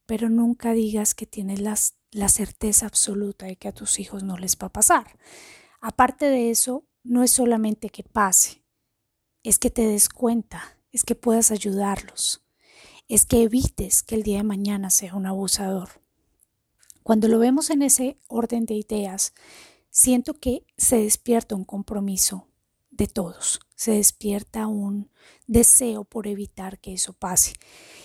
pero 0.06 0.28
nunca 0.28 0.72
digas 0.72 1.14
que 1.14 1.26
tienes 1.26 1.60
la 1.60 2.28
certeza 2.28 2.86
absoluta 2.86 3.46
de 3.46 3.56
que 3.56 3.68
a 3.68 3.72
tus 3.72 3.98
hijos 3.98 4.22
no 4.22 4.36
les 4.36 4.56
va 4.58 4.66
a 4.66 4.72
pasar. 4.72 5.18
Aparte 5.80 6.26
de 6.26 6.50
eso, 6.50 6.86
no 7.02 7.22
es 7.22 7.30
solamente 7.30 7.88
que 7.90 8.02
pase, 8.02 8.63
es 9.44 9.58
que 9.58 9.70
te 9.70 9.86
des 9.86 10.08
cuenta, 10.08 10.78
es 10.90 11.04
que 11.04 11.14
puedas 11.14 11.50
ayudarlos, 11.50 12.42
es 13.08 13.26
que 13.26 13.42
evites 13.42 14.02
que 14.02 14.16
el 14.16 14.22
día 14.22 14.38
de 14.38 14.44
mañana 14.44 14.90
sea 14.90 15.14
un 15.14 15.26
abusador. 15.26 15.90
Cuando 17.02 17.28
lo 17.28 17.38
vemos 17.38 17.68
en 17.68 17.82
ese 17.82 18.18
orden 18.26 18.64
de 18.64 18.74
ideas, 18.74 19.34
siento 19.90 20.34
que 20.34 20.64
se 20.78 20.96
despierta 20.96 21.54
un 21.54 21.64
compromiso 21.64 22.48
de 22.90 23.06
todos, 23.06 23.60
se 23.76 23.92
despierta 23.92 24.66
un 24.66 25.10
deseo 25.46 26.04
por 26.04 26.26
evitar 26.26 26.78
que 26.78 26.94
eso 26.94 27.12
pase. 27.12 27.52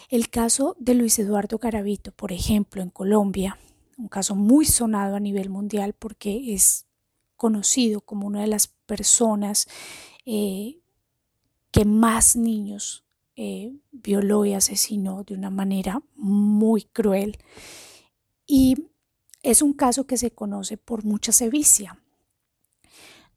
El 0.09 0.29
caso 0.29 0.75
de 0.79 0.95
Luis 0.95 1.17
Eduardo 1.19 1.57
Garavito, 1.57 2.11
por 2.11 2.33
ejemplo, 2.33 2.81
en 2.81 2.89
Colombia, 2.89 3.57
un 3.97 4.09
caso 4.09 4.35
muy 4.35 4.65
sonado 4.65 5.15
a 5.15 5.19
nivel 5.21 5.49
mundial 5.49 5.93
porque 5.93 6.53
es 6.53 6.85
conocido 7.37 8.01
como 8.01 8.27
una 8.27 8.41
de 8.41 8.47
las 8.47 8.67
personas 8.67 9.67
eh, 10.25 10.79
que 11.71 11.85
más 11.85 12.35
niños 12.35 13.05
eh, 13.35 13.73
violó 13.91 14.45
y 14.45 14.53
asesinó 14.53 15.23
de 15.23 15.33
una 15.33 15.49
manera 15.49 16.01
muy 16.15 16.83
cruel. 16.83 17.37
Y 18.45 18.89
es 19.43 19.61
un 19.61 19.73
caso 19.73 20.05
que 20.05 20.17
se 20.17 20.31
conoce 20.31 20.77
por 20.77 21.05
mucha 21.05 21.31
sevicia. 21.31 22.01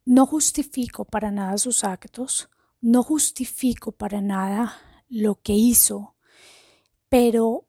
No 0.04 0.26
justifico 0.26 1.04
para 1.04 1.30
nada 1.30 1.56
sus 1.58 1.84
actos, 1.84 2.48
no 2.80 3.02
justifico 3.04 3.92
para 3.92 4.20
nada 4.20 4.76
lo 5.08 5.36
que 5.36 5.52
hizo, 5.52 6.16
pero 7.08 7.68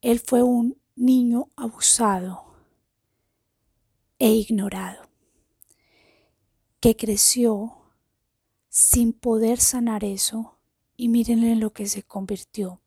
él 0.00 0.20
fue 0.20 0.42
un 0.42 0.80
niño 0.96 1.50
abusado 1.56 2.54
e 4.18 4.30
ignorado, 4.30 5.10
que 6.80 6.96
creció 6.96 7.83
sin 8.74 9.12
poder 9.12 9.60
sanar 9.60 10.02
eso 10.02 10.58
y 10.96 11.08
miren 11.08 11.44
en 11.44 11.60
lo 11.60 11.72
que 11.72 11.86
se 11.86 12.02
convirtió. 12.02 12.80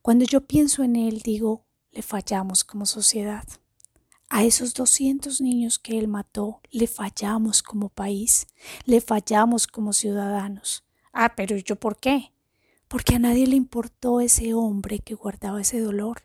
Cuando 0.00 0.24
yo 0.24 0.46
pienso 0.46 0.84
en 0.84 0.94
él, 0.94 1.22
digo, 1.24 1.64
le 1.90 2.02
fallamos 2.02 2.62
como 2.62 2.86
sociedad. 2.86 3.42
A 4.28 4.44
esos 4.44 4.74
200 4.74 5.40
niños 5.40 5.80
que 5.80 5.98
él 5.98 6.06
mató, 6.06 6.60
le 6.70 6.86
fallamos 6.86 7.64
como 7.64 7.88
país, 7.88 8.46
le 8.84 9.00
fallamos 9.00 9.66
como 9.66 9.92
ciudadanos. 9.92 10.84
Ah, 11.12 11.34
pero 11.34 11.56
¿yo 11.56 11.74
por 11.74 11.98
qué? 11.98 12.32
Porque 12.86 13.16
a 13.16 13.18
nadie 13.18 13.48
le 13.48 13.56
importó 13.56 14.20
ese 14.20 14.54
hombre 14.54 15.00
que 15.00 15.16
guardaba 15.16 15.60
ese 15.60 15.80
dolor. 15.80 16.22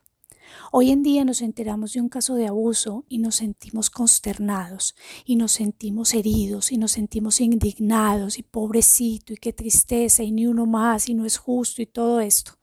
Hoy 0.71 0.91
en 0.91 1.03
día 1.03 1.25
nos 1.25 1.41
enteramos 1.41 1.93
de 1.93 2.01
un 2.01 2.09
caso 2.09 2.35
de 2.35 2.47
abuso 2.47 3.05
y 3.07 3.19
nos 3.19 3.35
sentimos 3.35 3.89
consternados 3.89 4.95
y 5.25 5.35
nos 5.35 5.51
sentimos 5.51 6.13
heridos 6.13 6.71
y 6.71 6.77
nos 6.77 6.91
sentimos 6.91 7.41
indignados 7.41 8.37
y 8.39 8.43
pobrecito 8.43 9.33
y 9.33 9.37
qué 9.37 9.53
tristeza 9.53 10.23
y 10.23 10.31
ni 10.31 10.47
uno 10.47 10.65
más 10.65 11.09
y 11.09 11.13
no 11.13 11.25
es 11.25 11.37
justo 11.37 11.81
y 11.81 11.85
todo 11.85 12.21
esto. 12.21 12.53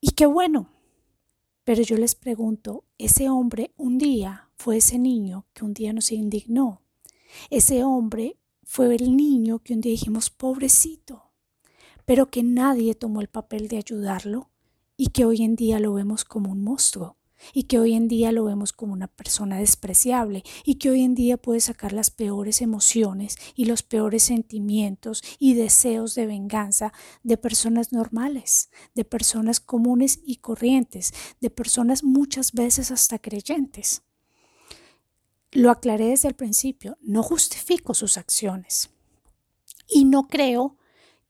Y 0.00 0.10
qué 0.10 0.26
bueno. 0.26 0.68
Pero 1.64 1.82
yo 1.82 1.96
les 1.96 2.14
pregunto, 2.14 2.84
ese 2.98 3.28
hombre 3.28 3.72
un 3.76 3.98
día 3.98 4.48
fue 4.56 4.78
ese 4.78 4.98
niño 4.98 5.46
que 5.52 5.64
un 5.64 5.74
día 5.74 5.92
nos 5.92 6.10
indignó. 6.10 6.82
Ese 7.48 7.84
hombre 7.84 8.36
fue 8.64 8.94
el 8.94 9.16
niño 9.16 9.60
que 9.60 9.74
un 9.74 9.80
día 9.80 9.92
dijimos 9.92 10.30
pobrecito, 10.30 11.30
pero 12.04 12.30
que 12.30 12.42
nadie 12.42 12.94
tomó 12.94 13.20
el 13.20 13.28
papel 13.28 13.68
de 13.68 13.76
ayudarlo 13.76 14.49
y 15.00 15.06
que 15.06 15.24
hoy 15.24 15.44
en 15.44 15.56
día 15.56 15.80
lo 15.80 15.94
vemos 15.94 16.26
como 16.26 16.52
un 16.52 16.62
monstruo. 16.62 17.16
y 17.54 17.62
que 17.62 17.78
hoy 17.78 17.94
en 17.94 18.06
día 18.06 18.32
lo 18.32 18.44
vemos 18.44 18.74
como 18.74 18.92
una 18.92 19.06
persona 19.06 19.56
despreciable 19.56 20.44
y 20.62 20.74
que 20.74 20.90
hoy 20.90 21.00
en 21.00 21.14
día 21.14 21.38
puede 21.38 21.60
sacar 21.60 21.94
las 21.94 22.10
peores 22.10 22.60
emociones 22.60 23.36
y 23.54 23.64
los 23.64 23.82
peores 23.82 24.24
sentimientos 24.24 25.22
y 25.38 25.54
deseos 25.54 26.14
de 26.14 26.26
venganza 26.26 26.92
de 27.22 27.38
personas 27.38 27.92
normales, 27.92 28.68
de 28.94 29.06
personas 29.06 29.58
comunes 29.58 30.20
y 30.22 30.36
corrientes, 30.36 31.14
de 31.40 31.48
personas 31.48 32.04
muchas 32.04 32.52
veces 32.52 32.90
hasta 32.90 33.18
creyentes. 33.18 34.02
Lo 35.50 35.70
aclaré 35.70 36.08
desde 36.08 36.28
el 36.28 36.34
principio, 36.34 36.98
no 37.00 37.22
justifico 37.22 37.94
sus 37.94 38.18
acciones 38.18 38.90
y 39.88 40.04
no 40.04 40.28
creo 40.28 40.76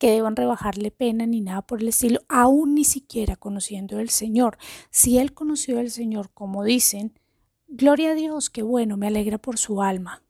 que 0.01 0.11
deban 0.11 0.35
rebajarle 0.35 0.91
pena 0.91 1.27
ni 1.27 1.43
nada 1.43 1.61
por 1.61 1.83
el 1.83 1.89
estilo, 1.89 2.23
aún 2.27 2.75
ni 2.75 2.85
siquiera 2.85 3.37
conociendo 3.37 3.99
al 3.99 4.09
Señor. 4.09 4.57
Si 4.91 5.19
Él 5.19 5.35
conoció 5.35 5.79
al 5.79 5.91
Señor, 5.91 6.31
como 6.33 6.65
dicen, 6.65 7.21
gloria 7.69 8.13
a 8.13 8.15
Dios, 8.15 8.49
qué 8.49 8.63
bueno, 8.63 8.97
me 8.97 9.09
alegra 9.09 9.37
por 9.37 9.59
su 9.59 9.83
alma. 9.83 10.23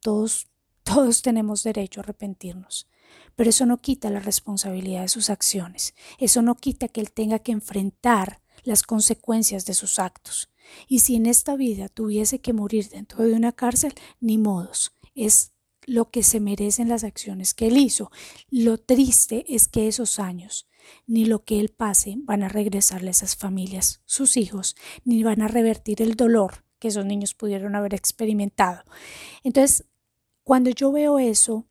Todos, 0.00 0.48
todos 0.82 1.22
tenemos 1.22 1.62
derecho 1.62 2.00
a 2.00 2.02
arrepentirnos. 2.02 2.88
Pero 3.36 3.50
eso 3.50 3.64
no 3.64 3.76
quita 3.76 4.10
la 4.10 4.18
responsabilidad 4.18 5.02
de 5.02 5.08
sus 5.08 5.30
acciones. 5.30 5.94
Eso 6.18 6.42
no 6.42 6.56
quita 6.56 6.88
que 6.88 7.00
Él 7.00 7.12
tenga 7.12 7.38
que 7.38 7.52
enfrentar 7.52 8.42
las 8.64 8.82
consecuencias 8.82 9.66
de 9.66 9.74
sus 9.74 10.00
actos. 10.00 10.50
Y 10.88 10.98
si 10.98 11.14
en 11.14 11.26
esta 11.26 11.54
vida 11.54 11.88
tuviese 11.88 12.40
que 12.40 12.52
morir 12.52 12.88
dentro 12.88 13.22
de 13.22 13.34
una 13.34 13.52
cárcel, 13.52 13.94
ni 14.18 14.36
modos. 14.36 14.96
Es 15.14 15.52
lo 15.86 16.10
que 16.10 16.22
se 16.22 16.40
merecen 16.40 16.88
las 16.88 17.04
acciones 17.04 17.54
que 17.54 17.68
él 17.68 17.76
hizo. 17.76 18.10
Lo 18.50 18.78
triste 18.78 19.44
es 19.48 19.68
que 19.68 19.88
esos 19.88 20.18
años, 20.18 20.68
ni 21.06 21.24
lo 21.24 21.44
que 21.44 21.60
él 21.60 21.70
pase, 21.70 22.16
van 22.18 22.42
a 22.42 22.48
regresarle 22.48 23.08
a 23.08 23.12
esas 23.12 23.36
familias, 23.36 24.00
sus 24.04 24.36
hijos, 24.36 24.76
ni 25.04 25.22
van 25.22 25.42
a 25.42 25.48
revertir 25.48 26.02
el 26.02 26.14
dolor 26.14 26.64
que 26.78 26.88
esos 26.88 27.06
niños 27.06 27.34
pudieron 27.34 27.76
haber 27.76 27.94
experimentado. 27.94 28.82
Entonces, 29.44 29.84
cuando 30.42 30.70
yo 30.70 30.90
veo 30.90 31.18
eso, 31.18 31.66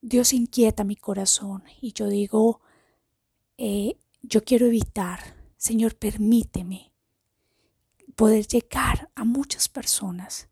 Dios 0.00 0.32
inquieta 0.32 0.84
mi 0.84 0.96
corazón 0.96 1.64
y 1.80 1.92
yo 1.92 2.08
digo, 2.08 2.60
eh, 3.58 3.96
yo 4.22 4.44
quiero 4.44 4.66
evitar, 4.66 5.36
Señor, 5.56 5.96
permíteme 5.96 6.92
poder 8.14 8.46
llegar 8.46 9.10
a 9.14 9.24
muchas 9.24 9.68
personas 9.68 10.48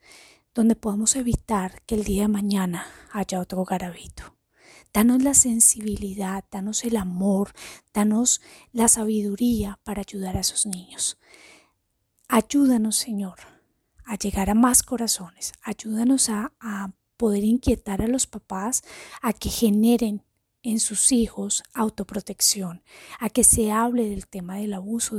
donde 0.57 0.75
podamos 0.75 1.17
evitar 1.17 1.83
que 1.83 1.95
el 1.95 2.05
día 2.05 2.23
de 2.23 2.29
mañana 2.29 2.87
haya 3.13 3.41
otro 3.41 3.63
garabito. 3.67 4.35
Danos 4.91 5.23
la 5.23 5.35
sensibilidad, 5.35 6.45
danos 6.51 6.83
el 6.85 6.97
amor, 6.97 7.53
danos 7.93 8.41
la 8.73 8.89
sabiduría 8.89 9.79
para 9.85 10.01
ayudar 10.01 10.35
a 10.35 10.41
esos 10.41 10.65
niños. 10.65 11.19
Ayúdanos, 12.27 12.97
Señor, 12.97 13.37
a 14.07 14.17
llegar 14.17 14.49
a 14.49 14.55
más 14.55 14.83
corazones. 14.83 15.53
Ayúdanos 15.63 16.31
a, 16.31 16.55
a 16.59 16.91
poder 17.19 17.45
inquietar 17.45 18.01
a 18.01 18.09
los 18.09 18.27
papás 18.27 18.83
a 19.21 19.35
que 19.35 19.51
generen 19.51 20.23
en 20.63 20.81
sus 20.81 21.13
hijos 21.13 21.65
autoprotección, 21.75 22.83
a 23.21 23.29
que 23.29 23.45
se 23.45 23.73
hable 23.73 24.09
del 24.09 24.27
tema 24.27 24.57
del 24.57 24.73
abuso 24.73 25.19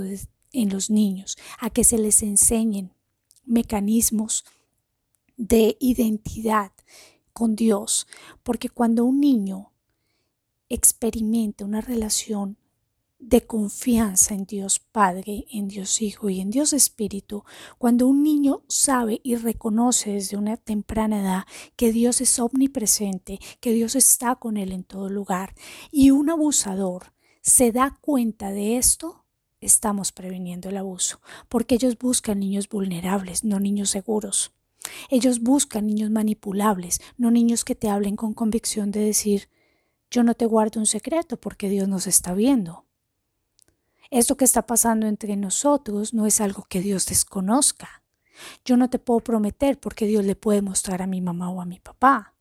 en 0.51 0.69
los 0.69 0.89
niños, 0.89 1.37
a 1.59 1.69
que 1.69 1.83
se 1.83 1.99
les 1.99 2.23
enseñen 2.23 2.95
mecanismos 3.45 4.43
de 5.37 5.77
identidad 5.79 6.71
con 7.31 7.55
Dios, 7.55 8.07
porque 8.43 8.69
cuando 8.69 9.05
un 9.05 9.19
niño 9.19 9.71
experimenta 10.69 11.63
una 11.63 11.81
relación 11.81 12.57
de 13.19 13.41
confianza 13.41 14.35
en 14.35 14.45
Dios 14.45 14.79
Padre, 14.79 15.45
en 15.51 15.67
Dios 15.67 16.01
Hijo 16.01 16.29
y 16.29 16.39
en 16.39 16.51
Dios 16.51 16.73
Espíritu, 16.73 17.43
cuando 17.77 18.07
un 18.07 18.21
niño 18.21 18.63
sabe 18.67 19.21
y 19.23 19.35
reconoce 19.35 20.11
desde 20.11 20.37
una 20.37 20.57
temprana 20.57 21.21
edad 21.21 21.43
que 21.75 21.91
Dios 21.91 22.21
es 22.21 22.37
omnipresente, 22.39 23.39
que 23.59 23.73
Dios 23.73 23.95
está 23.95 24.35
con 24.35 24.57
él 24.57 24.71
en 24.71 24.83
todo 24.83 25.09
lugar, 25.09 25.55
y 25.91 26.11
un 26.11 26.29
abusador 26.29 27.13
se 27.41 27.71
da 27.71 27.97
cuenta 28.01 28.51
de 28.51 28.77
esto, 28.77 29.25
estamos 29.61 30.11
previniendo 30.11 30.69
el 30.69 30.77
abuso, 30.77 31.19
porque 31.49 31.75
ellos 31.75 31.97
buscan 31.97 32.39
niños 32.39 32.69
vulnerables, 32.69 33.43
no 33.43 33.59
niños 33.59 33.89
seguros. 33.89 34.56
Ellos 35.09 35.41
buscan 35.41 35.87
niños 35.87 36.09
manipulables, 36.09 37.01
no 37.17 37.31
niños 37.31 37.63
que 37.63 37.75
te 37.75 37.89
hablen 37.89 38.15
con 38.15 38.33
convicción 38.33 38.91
de 38.91 38.99
decir, 38.99 39.49
yo 40.11 40.23
no 40.23 40.35
te 40.35 40.45
guardo 40.45 40.79
un 40.79 40.85
secreto 40.85 41.37
porque 41.37 41.69
Dios 41.69 41.87
nos 41.87 42.07
está 42.07 42.33
viendo. 42.33 42.85
Esto 44.09 44.37
que 44.37 44.45
está 44.45 44.65
pasando 44.65 45.07
entre 45.07 45.35
nosotros 45.35 46.13
no 46.13 46.25
es 46.25 46.39
algo 46.39 46.65
que 46.69 46.81
Dios 46.81 47.05
desconozca. 47.05 48.03
Yo 48.63 48.77
no 48.77 48.89
te 48.89 48.99
puedo 48.99 49.19
prometer 49.19 49.79
porque 49.79 50.05
Dios 50.05 50.23
le 50.23 50.35
puede 50.35 50.61
mostrar 50.61 51.01
a 51.01 51.07
mi 51.07 51.21
mamá 51.21 51.49
o 51.49 51.61
a 51.61 51.65
mi 51.65 51.79
papá. 51.79 52.35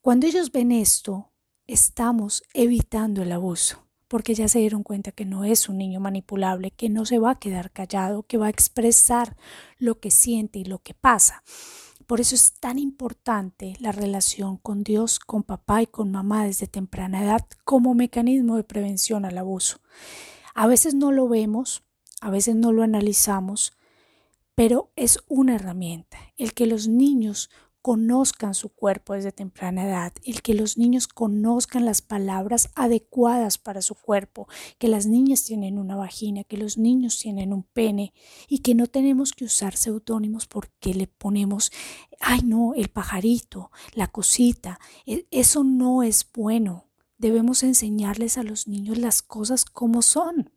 Cuando 0.00 0.26
ellos 0.26 0.52
ven 0.52 0.72
esto, 0.72 1.32
estamos 1.66 2.42
evitando 2.54 3.22
el 3.22 3.32
abuso 3.32 3.87
porque 4.08 4.34
ya 4.34 4.48
se 4.48 4.58
dieron 4.58 4.82
cuenta 4.82 5.12
que 5.12 5.24
no 5.24 5.44
es 5.44 5.68
un 5.68 5.78
niño 5.78 6.00
manipulable, 6.00 6.70
que 6.70 6.88
no 6.88 7.04
se 7.04 7.18
va 7.18 7.32
a 7.32 7.38
quedar 7.38 7.70
callado, 7.70 8.24
que 8.24 8.38
va 8.38 8.46
a 8.46 8.50
expresar 8.50 9.36
lo 9.78 10.00
que 10.00 10.10
siente 10.10 10.58
y 10.58 10.64
lo 10.64 10.78
que 10.78 10.94
pasa. 10.94 11.44
Por 12.06 12.22
eso 12.22 12.34
es 12.34 12.54
tan 12.54 12.78
importante 12.78 13.76
la 13.80 13.92
relación 13.92 14.56
con 14.56 14.82
Dios, 14.82 15.18
con 15.18 15.42
papá 15.42 15.82
y 15.82 15.86
con 15.86 16.10
mamá 16.10 16.46
desde 16.46 16.66
temprana 16.66 17.22
edad 17.22 17.46
como 17.64 17.94
mecanismo 17.94 18.56
de 18.56 18.64
prevención 18.64 19.26
al 19.26 19.36
abuso. 19.36 19.80
A 20.54 20.66
veces 20.66 20.94
no 20.94 21.12
lo 21.12 21.28
vemos, 21.28 21.82
a 22.22 22.30
veces 22.30 22.56
no 22.56 22.72
lo 22.72 22.82
analizamos, 22.82 23.74
pero 24.54 24.90
es 24.96 25.18
una 25.28 25.56
herramienta. 25.56 26.18
El 26.38 26.54
que 26.54 26.66
los 26.66 26.88
niños 26.88 27.50
conozcan 27.88 28.52
su 28.52 28.68
cuerpo 28.68 29.14
desde 29.14 29.32
temprana 29.32 29.86
edad, 29.86 30.12
el 30.22 30.42
que 30.42 30.52
los 30.52 30.76
niños 30.76 31.08
conozcan 31.08 31.86
las 31.86 32.02
palabras 32.02 32.68
adecuadas 32.74 33.56
para 33.56 33.80
su 33.80 33.94
cuerpo, 33.94 34.46
que 34.76 34.88
las 34.88 35.06
niñas 35.06 35.44
tienen 35.44 35.78
una 35.78 35.96
vagina, 35.96 36.44
que 36.44 36.58
los 36.58 36.76
niños 36.76 37.18
tienen 37.18 37.50
un 37.50 37.62
pene 37.62 38.12
y 38.46 38.58
que 38.58 38.74
no 38.74 38.88
tenemos 38.88 39.32
que 39.32 39.46
usar 39.46 39.74
seudónimos 39.74 40.46
porque 40.46 40.92
le 40.92 41.06
ponemos, 41.06 41.72
ay 42.20 42.40
no, 42.44 42.74
el 42.74 42.90
pajarito, 42.90 43.70
la 43.94 44.08
cosita, 44.08 44.78
e, 45.06 45.26
eso 45.30 45.64
no 45.64 46.02
es 46.02 46.26
bueno. 46.34 46.90
Debemos 47.16 47.62
enseñarles 47.62 48.36
a 48.36 48.42
los 48.42 48.68
niños 48.68 48.98
las 48.98 49.22
cosas 49.22 49.64
como 49.64 50.02
son. 50.02 50.50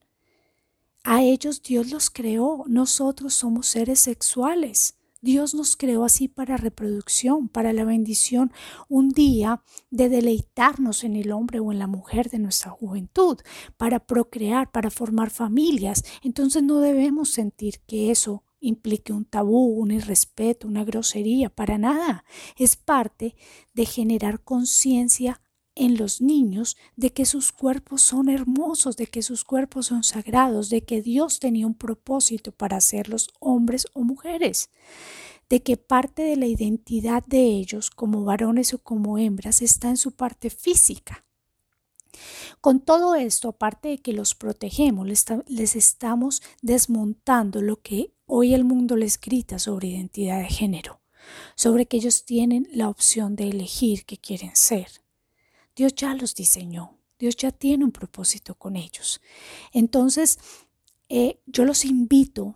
A 1.05 1.23
ellos 1.23 1.63
Dios 1.63 1.91
los 1.91 2.09
creó, 2.09 2.65
nosotros 2.67 3.33
somos 3.33 3.67
seres 3.67 4.01
sexuales. 4.01 4.95
Dios 5.21 5.53
nos 5.53 5.77
creó 5.77 6.03
así 6.03 6.27
para 6.27 6.57
reproducción, 6.57 7.47
para 7.47 7.73
la 7.73 7.85
bendición, 7.85 8.51
un 8.89 9.09
día 9.09 9.63
de 9.91 10.09
deleitarnos 10.09 11.03
en 11.03 11.15
el 11.15 11.31
hombre 11.31 11.59
o 11.59 11.71
en 11.71 11.77
la 11.77 11.87
mujer 11.87 12.29
de 12.29 12.39
nuestra 12.39 12.71
juventud, 12.71 13.37
para 13.77 13.99
procrear, 13.99 14.71
para 14.71 14.89
formar 14.89 15.29
familias. 15.29 16.03
Entonces 16.23 16.63
no 16.63 16.79
debemos 16.79 17.29
sentir 17.29 17.81
que 17.85 18.09
eso 18.09 18.43
implique 18.59 19.13
un 19.13 19.25
tabú, 19.25 19.79
un 19.79 19.91
irrespeto, 19.91 20.67
una 20.67 20.83
grosería, 20.83 21.49
para 21.49 21.77
nada. 21.77 22.23
Es 22.57 22.75
parte 22.75 23.35
de 23.73 23.85
generar 23.85 24.43
conciencia 24.43 25.41
en 25.75 25.97
los 25.97 26.21
niños 26.21 26.77
de 26.95 27.13
que 27.13 27.25
sus 27.25 27.51
cuerpos 27.51 28.01
son 28.01 28.29
hermosos, 28.29 28.97
de 28.97 29.07
que 29.07 29.21
sus 29.21 29.43
cuerpos 29.43 29.87
son 29.87 30.03
sagrados, 30.03 30.69
de 30.69 30.83
que 30.83 31.01
Dios 31.01 31.39
tenía 31.39 31.67
un 31.67 31.75
propósito 31.75 32.51
para 32.51 32.77
hacerlos 32.77 33.29
hombres 33.39 33.87
o 33.93 34.03
mujeres, 34.03 34.69
de 35.49 35.63
que 35.63 35.77
parte 35.77 36.23
de 36.23 36.35
la 36.35 36.47
identidad 36.47 37.23
de 37.25 37.45
ellos 37.45 37.89
como 37.89 38.23
varones 38.23 38.73
o 38.73 38.79
como 38.79 39.17
hembras 39.17 39.61
está 39.61 39.89
en 39.89 39.97
su 39.97 40.11
parte 40.11 40.49
física. 40.49 41.25
Con 42.59 42.81
todo 42.81 43.15
esto, 43.15 43.49
aparte 43.49 43.87
de 43.89 43.97
que 43.99 44.13
los 44.13 44.35
protegemos, 44.35 45.07
les 45.47 45.75
estamos 45.75 46.41
desmontando 46.61 47.61
lo 47.61 47.81
que 47.81 48.13
hoy 48.25 48.53
el 48.53 48.65
mundo 48.65 48.97
les 48.97 49.19
grita 49.19 49.59
sobre 49.59 49.87
identidad 49.87 50.39
de 50.39 50.49
género, 50.49 51.01
sobre 51.55 51.85
que 51.85 51.97
ellos 51.97 52.25
tienen 52.25 52.67
la 52.71 52.89
opción 52.89 53.35
de 53.35 53.47
elegir 53.47 54.05
qué 54.05 54.17
quieren 54.17 54.55
ser 54.55 55.00
Dios 55.81 55.95
ya 55.95 56.13
los 56.13 56.35
diseñó, 56.35 56.99
Dios 57.17 57.35
ya 57.37 57.49
tiene 57.49 57.83
un 57.83 57.91
propósito 57.91 58.53
con 58.53 58.75
ellos. 58.75 59.19
Entonces, 59.73 60.37
eh, 61.09 61.39
yo 61.47 61.65
los 61.65 61.85
invito 61.85 62.53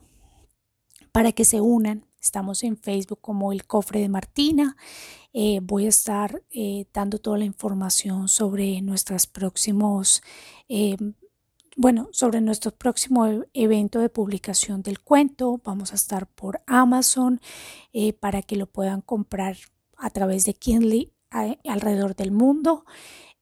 para 1.12 1.32
que 1.32 1.44
se 1.44 1.60
unan. 1.60 2.06
Estamos 2.22 2.64
en 2.64 2.78
Facebook 2.78 3.22
como 3.22 3.52
el 3.52 3.66
cofre 3.66 4.00
de 4.00 4.10
Martina. 4.10 4.78
Eh, 5.34 5.60
voy 5.64 5.88
a 5.88 5.90
estar 5.90 6.44
eh, 6.52 6.86
dando 6.94 7.18
toda 7.18 7.40
la 7.40 7.46
información 7.46 8.30
sobre 8.30 8.80
nuestros 8.84 9.26
próximos, 9.26 10.22
bueno, 11.76 12.10
sobre 12.12 12.42
nuestro 12.42 12.76
próximo 12.76 13.26
e-, 13.26 13.50
evento 13.56 13.98
de 14.02 14.10
publicación 14.10 14.84
del 14.84 15.00
cuento. 15.00 15.60
Vamos 15.64 15.94
a 15.94 15.96
estar 15.96 16.28
por 16.28 16.62
Amazon 16.68 17.42
para 18.20 18.44
que 18.44 18.56
lo 18.56 18.68
puedan 18.68 19.02
comprar 19.02 19.58
a 19.98 20.12
través 20.12 20.46
de 20.46 20.54
Kindle 20.54 21.15
alrededor 21.64 22.16
del 22.16 22.32
mundo. 22.32 22.86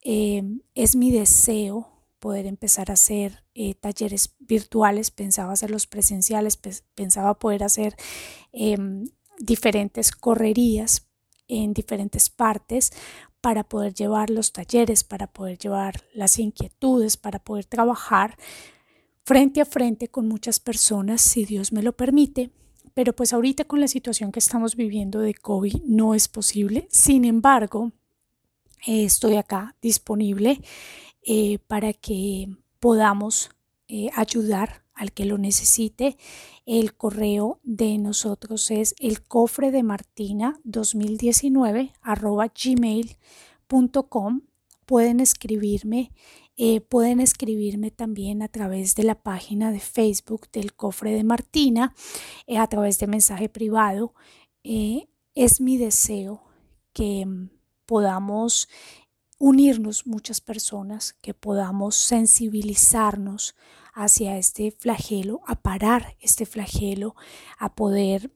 Em, 0.01 0.61
es 0.75 0.95
mi 0.95 1.11
deseo 1.11 1.87
poder 2.19 2.45
empezar 2.45 2.89
a 2.89 2.93
hacer 2.93 3.43
eh, 3.53 3.73
talleres 3.75 4.35
virtuales, 4.39 5.11
pensaba 5.11 5.53
hacerlos 5.53 5.87
presenciales, 5.87 6.57
pensaba 6.95 7.37
poder 7.39 7.63
hacer 7.63 7.95
em, 8.51 9.05
diferentes 9.39 10.11
correrías 10.11 11.07
en 11.47 11.73
diferentes 11.73 12.29
partes 12.29 12.91
para 13.41 13.63
poder 13.63 13.93
llevar 13.93 14.29
los 14.29 14.53
talleres, 14.53 15.03
para 15.03 15.27
poder 15.27 15.57
llevar 15.57 16.01
las 16.13 16.39
inquietudes, 16.39 17.17
para 17.17 17.39
poder 17.39 17.65
trabajar 17.65 18.37
frente 19.25 19.61
a 19.61 19.65
frente 19.65 20.07
con 20.07 20.27
muchas 20.27 20.59
personas, 20.59 21.21
si 21.21 21.45
Dios 21.45 21.73
me 21.73 21.83
lo 21.83 21.91
permite. 21.93 22.51
Pero 22.93 23.13
pues 23.13 23.33
ahorita 23.33 23.65
con 23.65 23.79
la 23.79 23.87
situación 23.87 24.31
que 24.31 24.39
estamos 24.39 24.75
viviendo 24.75 25.19
de 25.19 25.33
COVID 25.33 25.83
no 25.85 26.13
es 26.13 26.27
posible. 26.27 26.87
Sin 26.91 27.25
embargo, 27.25 27.91
eh, 28.85 29.05
estoy 29.05 29.37
acá 29.37 29.75
disponible 29.81 30.61
eh, 31.25 31.59
para 31.67 31.93
que 31.93 32.47
podamos 32.79 33.49
eh, 33.87 34.09
ayudar 34.15 34.83
al 34.93 35.11
que 35.11 35.25
lo 35.25 35.37
necesite. 35.37 36.17
El 36.65 36.95
correo 36.95 37.59
de 37.63 37.97
nosotros 37.97 38.69
es 38.71 38.95
el 38.99 39.23
cofre 39.23 39.71
de 39.71 39.83
martina 39.83 40.59
2019 40.63 41.93
arroba 42.01 42.47
gmail.com. 42.47 44.41
Pueden 44.85 45.19
escribirme, 45.21 46.11
eh, 46.55 46.81
pueden 46.81 47.19
escribirme 47.19 47.89
también 47.89 48.43
a 48.43 48.47
través 48.47 48.93
de 48.93 49.03
la 49.03 49.15
página 49.15 49.71
de 49.71 49.79
Facebook 49.79 50.49
del 50.51 50.75
cofre 50.75 51.11
de 51.11 51.23
Martina, 51.23 51.95
eh, 52.45 52.59
a 52.59 52.67
través 52.67 52.99
de 52.99 53.07
mensaje 53.07 53.49
privado. 53.49 54.13
Eh, 54.63 55.07
es 55.33 55.61
mi 55.61 55.77
deseo 55.77 56.43
que 56.93 57.25
mm, 57.25 57.49
podamos 57.87 58.69
unirnos 59.39 60.05
muchas 60.05 60.41
personas, 60.41 61.13
que 61.21 61.33
podamos 61.33 61.95
sensibilizarnos 61.95 63.55
hacia 63.93 64.37
este 64.37 64.71
flagelo, 64.71 65.41
a 65.47 65.55
parar 65.55 66.15
este 66.19 66.45
flagelo, 66.45 67.15
a 67.57 67.73
poder 67.73 68.31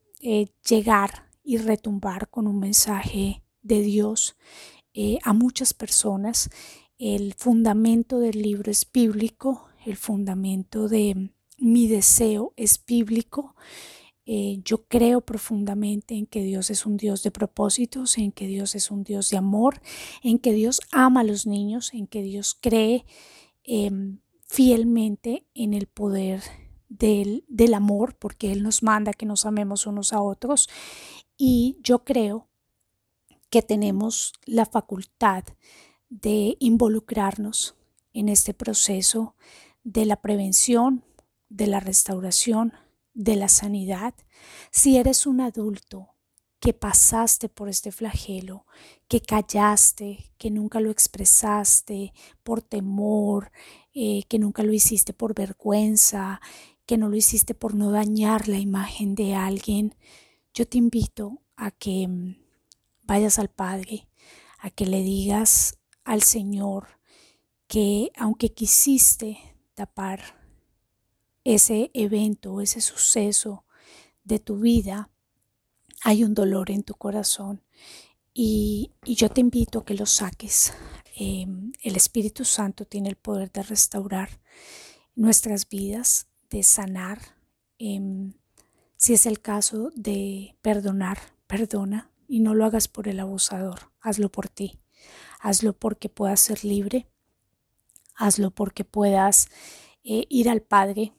llegar 0.67 1.29
y 1.43 1.57
retumbar 1.57 2.29
con 2.29 2.47
un 2.47 2.59
mensaje 2.59 3.43
de 3.61 3.81
Dios 3.81 4.35
a 5.23 5.33
muchas 5.33 5.73
personas. 5.73 6.49
El 6.99 7.35
fundamento 7.35 8.17
del 8.17 8.41
libro 8.41 8.71
es 8.71 8.91
bíblico, 8.91 9.67
el 9.85 9.97
fundamento 9.97 10.87
de 10.87 11.29
mi 11.59 11.87
deseo 11.87 12.53
es 12.55 12.83
bíblico. 12.83 13.55
Eh, 14.25 14.61
yo 14.65 14.87
creo 14.87 15.21
profundamente 15.21 16.15
en 16.15 16.25
que 16.25 16.41
Dios 16.41 16.71
es 16.71 16.87
un 16.87 16.97
Dios 16.97 17.21
de 17.21 17.29
propósitos, 17.29 18.17
en 18.17 18.31
que 18.31 18.47
Dios 18.47 18.73
es 18.73 18.89
un 18.89 19.03
Dios 19.03 19.29
de 19.29 19.37
amor, 19.37 19.79
en 20.23 20.39
que 20.39 20.53
Dios 20.53 20.81
ama 20.91 21.21
a 21.21 21.23
los 21.23 21.45
niños, 21.45 21.93
en 21.93 22.07
que 22.07 22.23
Dios 22.23 22.57
cree 22.59 23.05
em, 23.63 24.19
fielmente 24.41 25.45
en 25.53 25.75
el 25.75 25.85
poder 25.85 26.41
del, 26.89 27.45
del 27.47 27.75
amor, 27.75 28.17
porque 28.17 28.51
Él 28.51 28.63
nos 28.63 28.81
manda 28.81 29.13
que 29.13 29.27
nos 29.27 29.45
amemos 29.45 29.85
unos 29.85 30.13
a 30.13 30.21
otros. 30.21 30.67
Y 31.37 31.77
yo 31.83 32.03
creo 32.03 32.47
que 33.51 33.61
tenemos 33.61 34.33
la 34.45 34.65
facultad 34.65 35.43
de 36.09 36.55
involucrarnos 36.59 37.75
en 38.13 38.29
este 38.29 38.53
proceso 38.53 39.35
de 39.83 40.05
la 40.05 40.21
prevención, 40.21 41.03
de 41.49 41.67
la 41.67 41.79
restauración, 41.79 42.73
de 43.13 43.35
la 43.35 43.49
sanidad. 43.49 44.13
Si 44.71 44.97
eres 44.97 45.25
un 45.25 45.41
adulto 45.41 46.09
que 46.59 46.73
pasaste 46.73 47.49
por 47.49 47.69
este 47.69 47.91
flagelo, 47.91 48.65
que 49.07 49.21
callaste, 49.21 50.31
que 50.37 50.49
nunca 50.49 50.79
lo 50.79 50.89
expresaste 50.89 52.13
por 52.43 52.61
temor, 52.61 53.51
eh, 53.93 54.23
que 54.27 54.39
nunca 54.39 54.63
lo 54.63 54.73
hiciste 54.73 55.13
por 55.13 55.35
vergüenza, 55.35 56.41
que 56.85 56.97
no 56.97 57.09
lo 57.09 57.15
hiciste 57.15 57.53
por 57.53 57.75
no 57.75 57.91
dañar 57.91 58.47
la 58.47 58.57
imagen 58.57 59.13
de 59.13 59.35
alguien, 59.35 59.95
yo 60.53 60.67
te 60.67 60.77
invito 60.79 61.43
a 61.55 61.69
que 61.71 62.07
mm, 62.07 62.37
vayas 63.03 63.37
al 63.39 63.49
Padre, 63.49 64.07
a 64.59 64.71
que 64.71 64.85
le 64.85 65.03
digas 65.03 65.76
al 66.07 66.23
Señor 66.23 66.87
que 67.67 68.11
aunque 68.15 68.53
quisiste 68.53 69.37
tapar 69.75 70.21
ese 71.43 71.91
evento, 71.93 72.61
ese 72.61 72.79
suceso 72.79 73.65
de 74.23 74.39
tu 74.39 74.57
vida, 74.57 75.09
hay 76.03 76.23
un 76.23 76.33
dolor 76.33 76.71
en 76.71 76.83
tu 76.83 76.95
corazón 76.95 77.61
y, 78.33 78.91
yo 79.03 79.29
te 79.29 79.41
invito 79.41 79.79
a 79.79 79.85
que 79.85 79.95
lo 79.95 80.05
saques. 80.05 80.73
Em, 81.15 81.73
el 81.83 81.97
Espíritu 81.97 82.45
Santo 82.45 82.85
tiene 82.85 83.09
el 83.09 83.17
poder 83.17 83.51
de 83.51 83.63
restaurar 83.63 84.29
nuestras 85.15 85.67
vidas, 85.67 86.27
de 86.49 86.63
sanar. 86.63 87.19
Em, 87.79 88.33
si 88.95 89.13
es 89.13 89.25
el 89.25 89.41
caso 89.41 89.91
de 89.95 90.55
perdonar, 90.61 91.17
perdona 91.47 92.11
y 92.29 92.39
no 92.39 92.53
lo 92.53 92.63
hagas 92.63 92.87
por 92.87 93.09
el 93.09 93.19
abusador, 93.19 93.91
hazlo 93.99 94.29
por 94.29 94.47
ti. 94.47 94.79
Hazlo 95.39 95.73
porque 95.73 96.09
puedas 96.09 96.39
ser 96.39 96.63
libre, 96.63 97.07
hazlo 98.15 98.51
porque 98.51 98.83
puedas 98.83 99.49
eh, 100.03 100.25
ir 100.29 100.49
al 100.49 100.61
Padre 100.61 101.13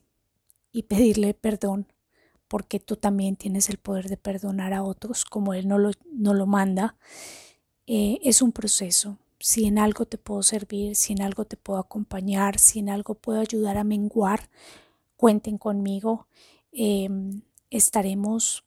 y 0.73 0.83
pedirle 0.85 1.35
perdón 1.35 1.87
porque 2.49 2.81
tú 2.81 2.97
también 2.97 3.37
tienes 3.37 3.69
el 3.69 3.77
poder 3.77 4.09
de 4.09 4.17
perdonar 4.17 4.73
a 4.73 4.83
otros 4.83 5.25
como 5.25 5.55
Él 5.55 5.69
no 5.69 5.79
lo, 5.79 5.91
no 6.11 6.35
lo 6.35 6.47
manda. 6.47 6.97
Eh, 7.87 8.19
es 8.23 8.43
un 8.43 8.53
proceso. 8.53 9.19
Si 9.39 9.67
en 9.67 9.79
algo 9.79 10.07
te 10.07 10.19
puedo 10.19 10.43
servir, 10.43 10.97
si 10.97 11.13
en 11.13 11.23
algo 11.23 11.45
te 11.45 11.57
puedo 11.57 11.79
acompañar, 11.79 12.59
si 12.59 12.81
en 12.81 12.89
algo 12.89 13.15
puedo 13.15 13.41
ayudar 13.41 13.77
a 13.77 13.85
menguar, 13.85 14.49
cuenten 15.17 15.59
conmigo. 15.59 16.27
Em, 16.73 17.43
estaremos 17.71 18.65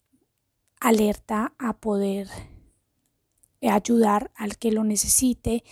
alerta 0.80 1.54
a 1.58 1.78
poder 1.78 2.28
ayudar 3.70 4.32
al 4.36 4.58
que 4.58 4.72
lo 4.72 4.84
necesite. 4.84 5.64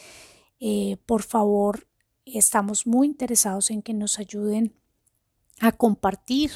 Eh, 0.60 0.98
por 1.06 1.24
favor, 1.24 1.88
estamos 2.26 2.86
muy 2.86 3.08
interesados 3.08 3.72
en 3.72 3.82
que 3.82 3.94
nos 3.94 4.20
ayuden 4.20 4.74
a 5.60 5.72
compartir 5.72 6.52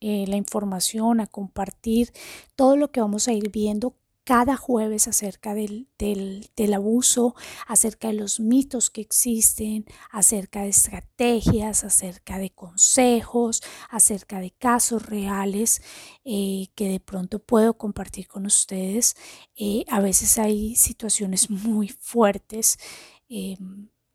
eh, 0.00 0.24
la 0.28 0.36
información, 0.36 1.20
a 1.20 1.26
compartir 1.26 2.12
todo 2.56 2.76
lo 2.76 2.90
que 2.90 3.00
vamos 3.00 3.28
a 3.28 3.32
ir 3.32 3.50
viendo 3.50 3.94
cada 4.28 4.58
jueves 4.58 5.08
acerca 5.08 5.54
del, 5.54 5.88
del, 5.96 6.74
abuso, 6.74 7.34
acerca 7.66 8.08
de 8.08 8.12
los 8.12 8.40
mitos 8.40 8.90
que 8.90 9.00
existen, 9.00 9.86
acerca 10.10 10.64
de 10.64 10.68
estrategias, 10.68 11.82
acerca 11.82 12.36
de 12.36 12.50
consejos, 12.50 13.62
acerca 13.88 14.38
de 14.38 14.50
casos 14.50 15.06
reales 15.06 15.80
eh, 16.26 16.66
que 16.74 16.90
de 16.90 17.00
pronto 17.00 17.38
puedo 17.38 17.78
compartir 17.78 18.28
con 18.28 18.44
ustedes. 18.44 19.16
Eh, 19.56 19.86
a 19.88 20.00
veces 20.00 20.36
hay 20.36 20.76
situaciones 20.76 21.48
muy 21.48 21.88
fuertes, 21.88 22.76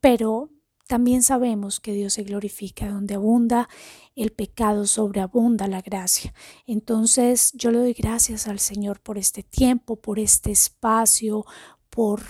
pero 0.00 0.48
también 0.86 1.22
sabemos 1.22 1.80
que 1.80 1.92
Dios 1.92 2.12
se 2.12 2.24
glorifica 2.24 2.88
donde 2.88 3.14
abunda 3.14 3.68
el 4.14 4.32
pecado, 4.32 4.86
sobreabunda 4.86 5.66
la 5.66 5.80
gracia. 5.80 6.34
Entonces 6.66 7.52
yo 7.54 7.70
le 7.70 7.78
doy 7.78 7.92
gracias 7.94 8.46
al 8.46 8.58
Señor 8.58 9.00
por 9.00 9.16
este 9.18 9.42
tiempo, 9.42 9.96
por 9.96 10.18
este 10.18 10.50
espacio, 10.50 11.46
por 11.90 12.22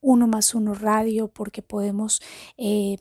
uno 0.00 0.28
más 0.28 0.54
uno 0.54 0.74
radio, 0.74 1.28
porque 1.28 1.62
podemos 1.62 2.20
eh, 2.56 2.98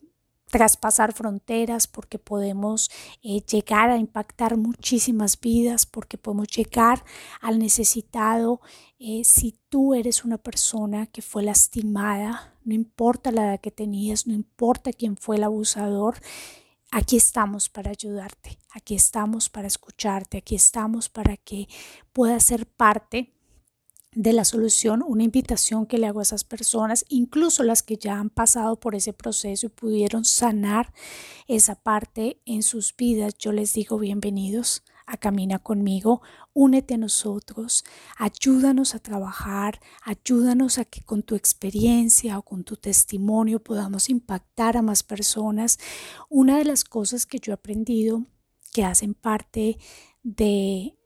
traspasar 0.49 1.13
fronteras, 1.13 1.87
porque 1.87 2.17
podemos 2.17 2.89
eh, 3.21 3.41
llegar 3.41 3.89
a 3.89 3.97
impactar 3.97 4.57
muchísimas 4.57 5.39
vidas, 5.39 5.85
porque 5.85 6.17
podemos 6.17 6.47
llegar 6.47 7.03
al 7.41 7.59
necesitado. 7.59 8.61
Eh, 8.97 9.23
si 9.25 9.59
tú 9.69 9.93
eres 9.93 10.23
una 10.23 10.37
persona 10.37 11.07
que 11.07 11.21
fue 11.21 11.43
lastimada, 11.43 12.54
no 12.65 12.73
importa 12.73 13.31
la 13.31 13.45
edad 13.45 13.61
que 13.61 13.71
tenías, 13.71 14.27
no 14.27 14.33
importa 14.33 14.91
quién 14.91 15.15
fue 15.15 15.37
el 15.37 15.43
abusador, 15.43 16.19
aquí 16.91 17.15
estamos 17.15 17.69
para 17.69 17.91
ayudarte, 17.91 18.57
aquí 18.73 18.95
estamos 18.95 19.49
para 19.49 19.67
escucharte, 19.67 20.37
aquí 20.37 20.55
estamos 20.55 21.07
para 21.07 21.37
que 21.37 21.67
puedas 22.11 22.43
ser 22.43 22.65
parte 22.65 23.34
de 24.15 24.31
la 24.31 24.45
solución, 24.45 25.03
una 25.05 25.23
invitación 25.23 25.85
que 25.85 25.97
le 25.97 26.07
hago 26.07 26.19
a 26.19 26.23
esas 26.23 26.45
personas, 26.45 27.05
incluso 27.09 27.63
las 27.63 27.83
que 27.83 27.97
ya 27.97 28.17
han 28.17 28.29
pasado 28.29 28.79
por 28.79 28.95
ese 28.95 29.13
proceso 29.13 29.67
y 29.67 29.69
pudieron 29.69 30.23
sanar 30.23 30.93
esa 31.47 31.75
parte 31.75 32.41
en 32.45 32.63
sus 32.63 32.95
vidas. 32.95 33.37
Yo 33.37 33.51
les 33.51 33.73
digo 33.73 33.99
bienvenidos 33.99 34.83
a 35.05 35.17
Camina 35.17 35.59
conmigo, 35.59 36.21
únete 36.53 36.95
a 36.95 36.97
nosotros, 36.97 37.83
ayúdanos 38.17 38.95
a 38.95 38.99
trabajar, 38.99 39.79
ayúdanos 40.01 40.79
a 40.79 40.85
que 40.85 41.03
con 41.03 41.21
tu 41.21 41.35
experiencia 41.35 42.39
o 42.39 42.41
con 42.41 42.63
tu 42.63 42.77
testimonio 42.77 43.61
podamos 43.61 44.09
impactar 44.09 44.77
a 44.77 44.81
más 44.81 45.03
personas. 45.03 45.77
Una 46.29 46.57
de 46.57 46.65
las 46.65 46.85
cosas 46.85 47.25
que 47.25 47.39
yo 47.39 47.51
he 47.51 47.55
aprendido 47.55 48.25
que 48.73 48.83
hacen 48.83 49.13
parte 49.13 49.77
de 50.23 50.97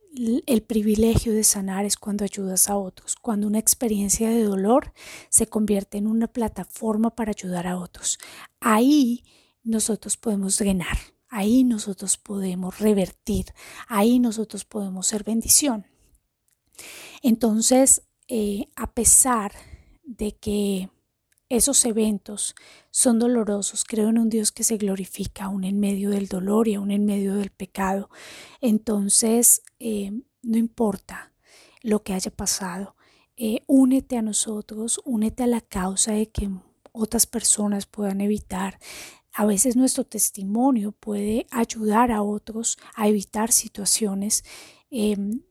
el 0.45 0.61
privilegio 0.63 1.33
de 1.33 1.43
sanar 1.43 1.85
es 1.85 1.95
cuando 1.95 2.23
ayudas 2.23 2.69
a 2.69 2.75
otros, 2.75 3.15
cuando 3.15 3.47
una 3.47 3.59
experiencia 3.59 4.29
de 4.29 4.43
dolor 4.43 4.93
se 5.29 5.47
convierte 5.47 5.97
en 5.97 6.07
una 6.07 6.27
plataforma 6.27 7.15
para 7.15 7.31
ayudar 7.31 7.67
a 7.67 7.77
otros. 7.77 8.19
Ahí 8.59 9.23
nosotros 9.63 10.17
podemos 10.17 10.57
drenar, 10.57 10.97
ahí 11.29 11.63
nosotros 11.63 12.17
podemos 12.17 12.79
revertir, 12.79 13.45
ahí 13.87 14.19
nosotros 14.19 14.65
podemos 14.65 15.07
ser 15.07 15.23
bendición. 15.23 15.87
Entonces, 17.21 18.01
eh, 18.27 18.65
a 18.75 18.93
pesar 18.93 19.53
de 20.03 20.35
que 20.35 20.89
esos 21.49 21.83
eventos 21.85 22.55
son 22.91 23.19
dolorosos. 23.19 23.83
Creo 23.83 24.09
en 24.09 24.19
un 24.19 24.29
Dios 24.29 24.51
que 24.51 24.63
se 24.63 24.77
glorifica 24.77 25.45
aún 25.45 25.63
en 25.63 25.79
medio 25.79 26.11
del 26.11 26.27
dolor 26.27 26.67
y 26.67 26.75
aún 26.75 26.91
en 26.91 27.05
medio 27.05 27.35
del 27.35 27.49
pecado. 27.49 28.09
Entonces, 28.61 29.63
eh, 29.79 30.11
no 30.43 30.57
importa 30.57 31.33
lo 31.81 32.03
que 32.03 32.13
haya 32.13 32.31
pasado, 32.31 32.95
eh, 33.35 33.63
únete 33.67 34.17
a 34.17 34.21
nosotros, 34.21 35.01
únete 35.05 35.43
a 35.43 35.47
la 35.47 35.61
causa 35.61 36.11
de 36.11 36.29
que 36.29 36.49
otras 36.91 37.25
personas 37.25 37.85
puedan 37.85 38.21
evitar. 38.21 38.79
A 39.33 39.45
veces 39.45 39.75
nuestro 39.75 40.03
testimonio 40.03 40.91
puede 40.91 41.47
ayudar 41.49 42.11
a 42.11 42.21
otros 42.21 42.77
a 42.95 43.07
evitar 43.07 43.51
situaciones 43.51 44.43
em, 44.91 45.41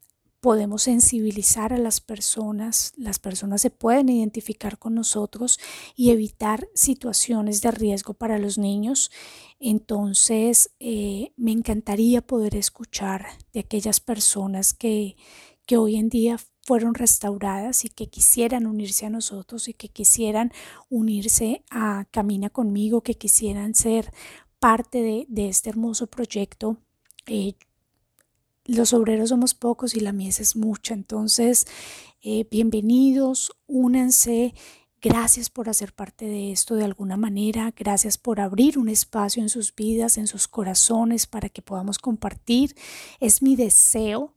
podemos 0.40 0.83
sensibilizar 0.83 1.72
a 1.72 1.79
las 1.79 2.01
personas, 2.01 2.92
las 2.96 3.18
personas 3.18 3.61
se 3.61 3.70
pueden 3.70 4.09
identificar 4.09 4.79
con 4.79 4.94
nosotros 4.94 5.59
y 5.96 6.11
evitar 6.11 6.68
situaciones 6.74 7.61
de 7.61 7.70
riesgo 7.72 8.14
para 8.14 8.38
los 8.38 8.59
niños. 8.59 9.11
Entonces, 9.59 10.70
eh, 10.79 11.33
me 11.37 11.53
encantaría 11.53 12.22
poder 12.22 12.55
escuchar 12.55 13.27
de 13.53 13.61
aquellas 13.61 14.01
personas 14.01 14.74
que, 14.74 15.16
que 15.66 15.77
hoy 15.77 15.96
en 15.96 16.09
día 16.09 16.38
fueron 16.62 16.94
restauradas 16.94 17.85
y 17.85 17.88
que 17.88 18.09
quisieran 18.09 18.66
unirse 18.66 19.07
a 19.07 19.11
nosotros 19.11 19.68
y 19.68 19.74
que 19.74 19.88
quisieran 19.88 20.53
unirse 20.88 21.64
a 21.70 22.05
Camina 22.11 22.51
conmigo, 22.51 23.01
que 23.01 23.14
quisieran 23.14 23.74
ser 23.74 24.12
parte 24.59 25.03
de, 25.03 25.24
de 25.29 25.48
este 25.48 25.70
hermoso 25.70 26.07
proyecto. 26.07 26.77
Eh, 27.27 27.55
los 28.68 28.92
obreros 28.92 29.31
somos 29.31 29.54
pocos 29.54 29.96
y 29.96 30.00
la 30.00 30.12
mies 30.12 30.40
es 30.40 30.54
mucha. 30.54 30.94
Entonces, 30.94 31.66
eh, 32.22 32.46
bienvenidos, 32.50 33.50
únanse. 33.66 34.54
Gracias 35.00 35.48
por 35.48 35.68
hacer 35.68 35.94
parte 35.94 36.26
de 36.26 36.52
esto 36.52 36.74
de 36.74 36.85
alguna 36.85 37.16
manera. 37.16 37.72
Gracias 37.74 38.18
por 38.18 38.40
abrir 38.40 38.78
un 38.78 38.88
espacio 38.88 39.42
en 39.42 39.48
sus 39.48 39.74
vidas, 39.74 40.18
en 40.18 40.26
sus 40.26 40.48
corazones, 40.48 41.26
para 41.26 41.48
que 41.48 41.62
podamos 41.62 41.98
compartir. 41.98 42.74
Es 43.20 43.40
mi 43.40 43.57
deseo 43.57 44.35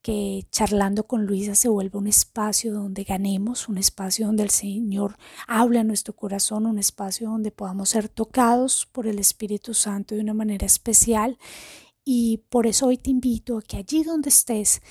que 0.00 0.46
charlando 0.50 1.06
con 1.06 1.26
Luisa 1.26 1.54
se 1.54 1.68
vuelva 1.68 1.98
un 1.98 2.06
espacio 2.06 2.72
donde 2.72 3.04
ganemos, 3.04 3.68
un 3.68 3.78
espacio 3.78 4.26
donde 4.26 4.42
el 4.44 4.50
Señor 4.50 5.16
habla 5.46 5.80
a 5.80 5.84
nuestro 5.84 6.14
corazón, 6.14 6.66
un 6.66 6.78
espacio 6.78 7.28
donde 7.28 7.50
podamos 7.50 7.88
ser 7.90 8.08
tocados 8.08 8.86
por 8.92 9.06
el 9.06 9.18
Espíritu 9.18 9.74
Santo 9.74 10.14
de 10.14 10.20
una 10.20 10.34
manera 10.34 10.66
especial 10.66 11.38
y 12.04 12.38
por 12.48 12.66
eso 12.66 12.86
hoy 12.86 12.98
te 12.98 13.10
invito 13.10 13.58
a 13.58 13.62
que 13.62 13.78
allí 13.78 14.02
donde 14.04 14.28
estés, 14.28 14.82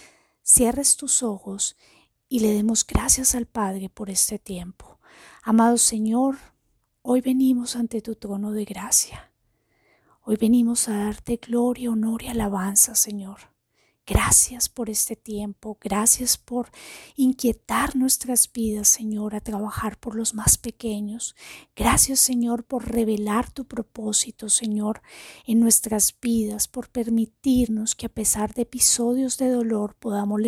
cierres 0.43 0.97
tus 0.97 1.23
ojos 1.23 1.77
y 2.27 2.39
le 2.39 2.49
demos 2.49 2.85
gracias 2.85 3.35
al 3.35 3.45
Padre 3.45 3.89
por 3.89 4.09
este 4.09 4.39
tiempo. 4.39 4.99
Amado 5.43 5.77
Señor, 5.77 6.37
hoy 7.03 7.21
venimos 7.21 7.75
ante 7.75 8.01
tu 8.01 8.15
trono 8.15 8.51
de 8.51 8.65
gracia. 8.65 9.31
Hoy 10.23 10.37
venimos 10.37 10.87
a 10.89 10.97
darte 10.97 11.37
gloria, 11.37 11.91
honor 11.91 12.23
y 12.23 12.27
alabanza, 12.27 12.95
Señor. 12.95 13.52
Gracias 14.05 14.67
por 14.67 14.89
este 14.89 15.15
tiempo, 15.15 15.77
gracias 15.79 16.37
por 16.37 16.69
inquietar 17.15 17.95
nuestras 17.95 18.51
vidas, 18.51 18.89
Señor, 18.89 19.33
a 19.33 19.39
trabajar 19.39 19.97
por 19.97 20.15
los 20.15 20.33
más 20.33 20.57
pequeños. 20.57 21.37
Gracias, 21.73 22.19
Señor, 22.19 22.65
por 22.65 22.91
revelar 22.91 23.49
tu 23.49 23.63
propósito, 23.63 24.49
Señor, 24.49 25.01
en 25.45 25.61
nuestras 25.61 26.13
vidas, 26.19 26.67
por 26.67 26.89
permitirnos 26.89 27.95
que 27.95 28.07
a 28.07 28.13
pesar 28.13 28.53
de 28.53 28.63
episodios 28.63 29.37
de 29.37 29.47
dolor 29.47 29.95
podamos 29.95 30.41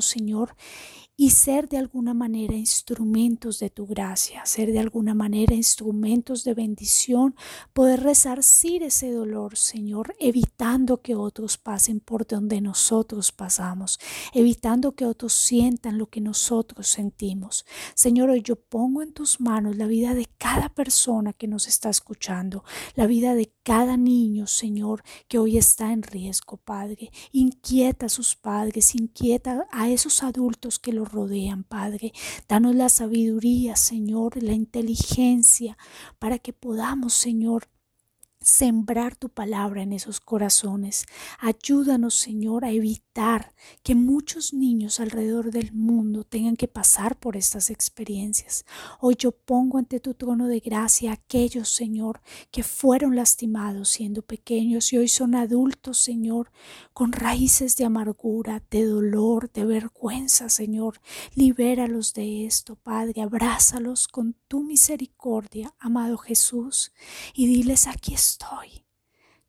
Señor, 0.00 0.54
y 1.20 1.30
ser 1.30 1.68
de 1.68 1.78
alguna 1.78 2.14
manera 2.14 2.54
instrumentos 2.54 3.58
de 3.58 3.70
tu 3.70 3.88
gracia, 3.88 4.46
ser 4.46 4.70
de 4.70 4.78
alguna 4.78 5.14
manera 5.14 5.52
instrumentos 5.52 6.44
de 6.44 6.54
bendición, 6.54 7.34
poder 7.72 8.04
resarcir 8.04 8.84
ese 8.84 9.10
dolor, 9.10 9.56
Señor, 9.56 10.14
evitando 10.20 11.02
que 11.02 11.16
otros 11.16 11.58
pasen 11.58 11.98
por 11.98 12.24
donde 12.24 12.60
nosotros 12.60 13.32
pasamos, 13.32 13.98
evitando 14.32 14.92
que 14.92 15.06
otros 15.06 15.32
sientan 15.32 15.98
lo 15.98 16.06
que 16.06 16.20
nosotros 16.20 16.86
sentimos. 16.86 17.66
Señor, 17.96 18.30
hoy 18.30 18.42
yo 18.42 18.54
pongo 18.54 19.02
en 19.02 19.12
tus 19.12 19.40
manos 19.40 19.76
la 19.76 19.88
vida 19.88 20.14
de 20.14 20.26
cada 20.38 20.68
persona 20.68 21.32
que 21.32 21.48
nos 21.48 21.66
está 21.66 21.90
escuchando, 21.90 22.62
la 22.94 23.08
vida 23.08 23.34
de 23.34 23.52
cada 23.64 23.96
niño, 23.96 24.46
Señor, 24.46 25.02
que 25.26 25.40
hoy 25.40 25.58
está 25.58 25.92
en 25.92 26.04
riesgo, 26.04 26.58
Padre. 26.58 27.10
Inquieta 27.32 28.06
a 28.06 28.08
sus 28.08 28.36
padres, 28.36 28.94
inquieta 28.94 29.57
a 29.70 29.88
esos 29.88 30.22
adultos 30.22 30.78
que 30.78 30.92
los 30.92 31.10
rodean, 31.10 31.64
Padre. 31.64 32.12
Danos 32.48 32.74
la 32.74 32.88
sabiduría, 32.88 33.76
Señor, 33.76 34.42
la 34.42 34.52
inteligencia, 34.52 35.76
para 36.18 36.38
que 36.38 36.52
podamos, 36.52 37.14
Señor, 37.14 37.68
sembrar 38.48 39.14
tu 39.14 39.28
palabra 39.28 39.82
en 39.82 39.92
esos 39.92 40.20
corazones. 40.20 41.04
Ayúdanos, 41.38 42.14
Señor, 42.14 42.64
a 42.64 42.70
evitar 42.70 43.52
que 43.82 43.94
muchos 43.94 44.54
niños 44.54 45.00
alrededor 45.00 45.50
del 45.50 45.72
mundo 45.72 46.24
tengan 46.24 46.56
que 46.56 46.66
pasar 46.66 47.18
por 47.18 47.36
estas 47.36 47.68
experiencias. 47.68 48.64
Hoy 49.00 49.16
yo 49.18 49.32
pongo 49.32 49.76
ante 49.76 50.00
tu 50.00 50.14
trono 50.14 50.46
de 50.46 50.60
gracia 50.60 51.10
a 51.10 51.14
aquellos, 51.14 51.68
Señor, 51.68 52.22
que 52.50 52.62
fueron 52.62 53.16
lastimados 53.16 53.90
siendo 53.90 54.22
pequeños 54.22 54.94
y 54.94 54.98
hoy 54.98 55.08
son 55.08 55.34
adultos, 55.34 55.98
Señor, 55.98 56.50
con 56.94 57.12
raíces 57.12 57.76
de 57.76 57.84
amargura, 57.84 58.62
de 58.70 58.84
dolor, 58.84 59.52
de 59.52 59.66
vergüenza, 59.66 60.48
Señor. 60.48 61.02
Libéralos 61.34 62.14
de 62.14 62.46
esto, 62.46 62.76
Padre. 62.76 63.20
Abrázalos 63.20 64.08
con 64.08 64.34
tu 64.48 64.62
misericordia, 64.62 65.74
amado 65.78 66.16
Jesús, 66.16 66.92
y 67.34 67.46
diles 67.46 67.86
aquí 67.86 68.14
estoy. 68.14 68.37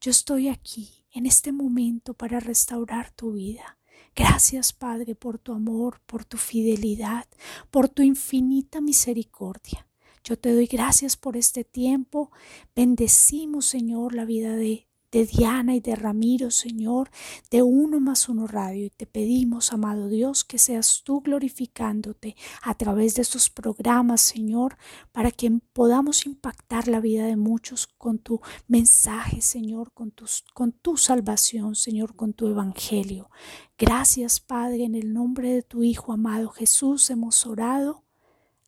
Yo 0.02 0.12
estoy 0.12 0.47
aquí 0.47 1.06
en 1.12 1.25
este 1.25 1.52
momento 1.52 2.13
para 2.13 2.39
restaurar 2.39 3.12
tu 3.12 3.34
vida. 3.34 3.78
Gracias, 4.15 4.73
Padre, 4.73 5.15
por 5.15 5.39
tu 5.39 5.54
amor, 5.54 6.02
por 6.06 6.25
tu 6.25 6.38
fidelidad, 6.38 7.28
por 7.69 7.89
tu 7.89 8.02
infinita 8.02 8.82
misericordia. 8.82 9.88
Yo 10.23 10.38
te 10.38 10.54
doy 10.54 10.67
gracias 10.67 11.17
por 11.17 11.38
este 11.38 11.63
tiempo. 11.63 12.32
Bendecimos, 12.75 13.65
Señor, 13.65 14.15
la 14.15 14.25
vida 14.25 14.56
de 14.56 14.88
de 15.12 15.26
Diana 15.26 15.76
y 15.76 15.80
de 15.80 15.95
Ramiro, 15.95 16.52
Señor, 16.52 17.10
de 17.50 17.62
uno 17.62 18.00
más 18.00 18.30
uno 18.30 18.48
radio. 18.48 18.86
Y 18.86 18.89
te 18.89 19.06
pedimos, 19.06 19.74
amado 19.74 20.08
Dios, 20.08 20.43
que 20.43 20.58
seas 20.58 21.02
tú 21.04 21.22
glorificándote 21.22 22.36
a 22.62 22.76
través 22.76 23.15
de 23.15 23.22
estos 23.22 23.50
programas, 23.50 24.22
Señor, 24.22 24.78
para 25.12 25.32
que 25.32 25.52
podamos 25.74 26.26
impactar 26.26 26.88
la 26.88 27.00
vida 27.00 27.26
de 27.26 27.38
muchos 27.38 27.88
con 27.88 28.19
tu 28.19 28.41
mensaje, 28.67 29.41
Señor, 29.41 29.91
con, 29.93 30.13
con 30.54 30.72
tu 30.72 30.98
salvación, 30.98 31.76
Señor, 31.76 32.15
con 32.15 32.34
tu 32.34 32.48
evangelio. 32.48 33.30
Gracias, 33.78 34.39
Padre, 34.39 34.84
en 34.84 34.95
el 34.95 35.13
nombre 35.13 35.54
de 35.54 35.63
tu 35.63 35.84
Hijo 35.84 36.13
amado 36.13 36.50
Jesús 36.50 37.10
hemos 37.10 37.45
orado. 37.45 38.04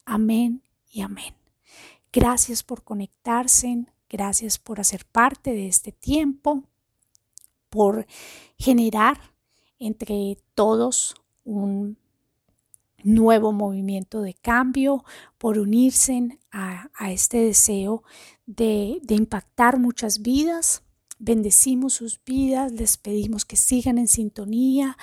Amén 0.05 0.63
y 0.89 1.01
amén. 1.01 1.35
Gracias 2.11 2.63
por 2.63 2.83
conectarse. 2.83 3.85
Gracias 4.11 4.59
por 4.59 4.81
hacer 4.81 5.05
parte 5.05 5.53
de 5.53 5.69
este 5.69 5.93
tiempo, 5.93 6.65
por 7.69 8.05
generar 8.57 9.21
entre 9.79 10.37
todos 10.53 11.15
un 11.45 11.97
nuevo 13.03 13.53
movimiento 13.53 14.21
de 14.21 14.33
cambio, 14.33 15.05
por 15.37 15.57
unirse 15.57 16.37
a, 16.51 16.89
este 17.09 17.37
deseo 17.37 18.03
de, 18.45 18.99
de 19.01 19.15
impactar 19.15 19.79
muchas 19.79 20.21
vidas. 20.21 20.83
Bendecimos 21.17 21.93
sus 21.93 22.19
vidas, 22.25 22.73
les 22.73 22.97
pedimos 22.97 23.45
que 23.45 23.55
sigan 23.55 23.97
en 23.97 24.09
sintonía 24.09 24.97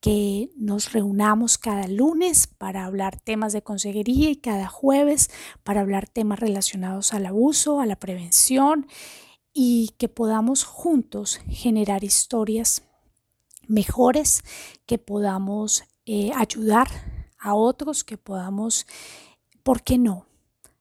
que 0.00 0.50
nos 0.56 0.92
reunamos 0.92 1.58
cada 1.58 1.88
lunes 1.88 2.46
para 2.46 2.84
hablar 2.84 3.20
temas 3.20 3.52
de 3.52 3.62
consejería 3.62 4.30
y 4.30 4.36
cada 4.36 4.68
jueves 4.68 5.30
para 5.64 5.80
hablar 5.80 6.08
temas 6.08 6.38
relacionados 6.38 7.12
al 7.14 7.26
abuso, 7.26 7.80
a 7.80 7.86
la 7.86 7.96
prevención 7.96 8.86
y 9.52 9.94
que 9.98 10.08
podamos 10.08 10.64
juntos 10.64 11.40
generar 11.48 12.04
historias 12.04 12.84
mejores, 13.66 14.44
que 14.86 14.98
podamos 14.98 15.82
eh, 16.06 16.30
ayudar 16.34 16.88
a 17.38 17.54
otros, 17.54 18.04
que 18.04 18.16
podamos, 18.16 18.86
¿por 19.62 19.82
qué 19.82 19.98
no?, 19.98 20.26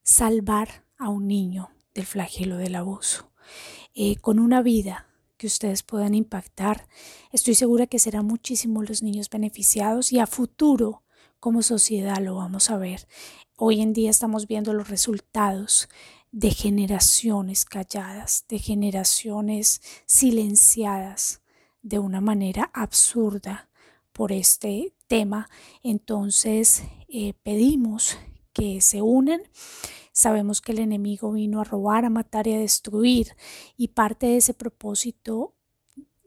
salvar 0.04 0.86
a 0.98 1.10
un 1.10 1.28
niño 1.28 1.70
del 1.94 2.06
flagelo 2.06 2.58
del 2.58 2.76
abuso, 2.76 3.30
eh, 3.94 4.16
con 4.18 4.40
una 4.40 4.62
vida 4.62 5.08
que 5.38 5.48
ustedes 5.48 5.84
puedan 5.84 6.16
impactar. 6.16 6.88
Estoy 7.32 7.56
segura 7.56 7.88
que 7.88 8.00
serán 8.00 8.26
muchísimos 8.26 8.90
los 8.90 9.04
niños 9.04 9.30
beneficiados 9.30 10.12
y 10.12 10.20
a 10.20 10.28
futuro 10.28 11.04
como 11.40 11.62
sociedad 11.62 12.18
lo 12.18 12.36
vamos 12.36 12.70
a 12.70 12.78
ver. 12.78 13.08
Hoy 13.56 13.82
en 13.82 13.94
día 13.94 14.10
estamos 14.10 14.48
viendo 14.48 14.74
los 14.74 14.90
resultados 14.90 15.88
de 16.32 16.52
generaciones 16.52 17.66
calladas, 17.66 18.46
de 18.50 18.60
generaciones 18.60 19.82
silenciadas 20.06 21.42
de 21.82 22.00
una 22.00 22.22
manera 22.22 22.70
absurda 22.74 23.70
por 24.12 24.32
este 24.32 24.94
tema. 25.08 25.50
Entonces 25.84 26.84
eh, 27.08 27.34
pedimos 27.44 28.18
que 28.54 28.82
se 28.82 29.02
unen. 29.02 29.42
Sabemos 30.18 30.62
que 30.62 30.72
el 30.72 30.80
enemigo 30.80 31.32
vino 31.32 31.62
a 31.62 31.64
robar, 31.64 32.04
a 32.04 32.10
matar 32.10 32.48
y 32.48 32.54
a 32.56 32.58
destruir 32.58 33.36
y 33.78 33.90
parte 33.90 34.26
de 34.26 34.38
ese 34.38 34.56
propósito 34.56 35.54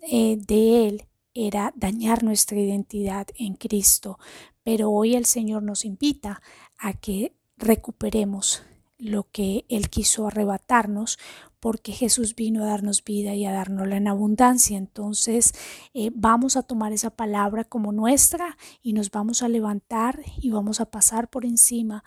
eh, 0.00 0.36
de 0.36 0.86
él 0.86 1.08
era 1.34 1.72
dañar 1.74 2.22
nuestra 2.22 2.60
identidad 2.60 3.26
en 3.34 3.54
Cristo. 3.54 4.20
Pero 4.62 4.92
hoy 4.92 5.16
el 5.16 5.26
Señor 5.26 5.64
nos 5.64 5.84
invita 5.84 6.40
a 6.78 6.92
que 6.92 7.34
recuperemos 7.56 8.62
lo 8.96 9.28
que 9.32 9.64
Él 9.68 9.90
quiso 9.90 10.28
arrebatarnos, 10.28 11.18
porque 11.60 11.92
Jesús 11.92 12.34
vino 12.34 12.62
a 12.62 12.66
darnos 12.66 13.04
vida 13.04 13.34
y 13.34 13.44
a 13.44 13.52
darnosla 13.52 13.98
en 13.98 14.08
abundancia. 14.08 14.78
Entonces 14.78 15.54
eh, 15.94 16.10
vamos 16.14 16.56
a 16.56 16.62
tomar 16.62 16.92
esa 16.92 17.10
palabra 17.10 17.64
como 17.64 17.92
nuestra 17.92 18.56
y 18.82 18.94
nos 18.94 19.10
vamos 19.10 19.42
a 19.42 19.48
levantar 19.48 20.20
y 20.40 20.50
vamos 20.50 20.80
a 20.80 20.90
pasar 20.90 21.28
por 21.28 21.44
encima 21.44 22.02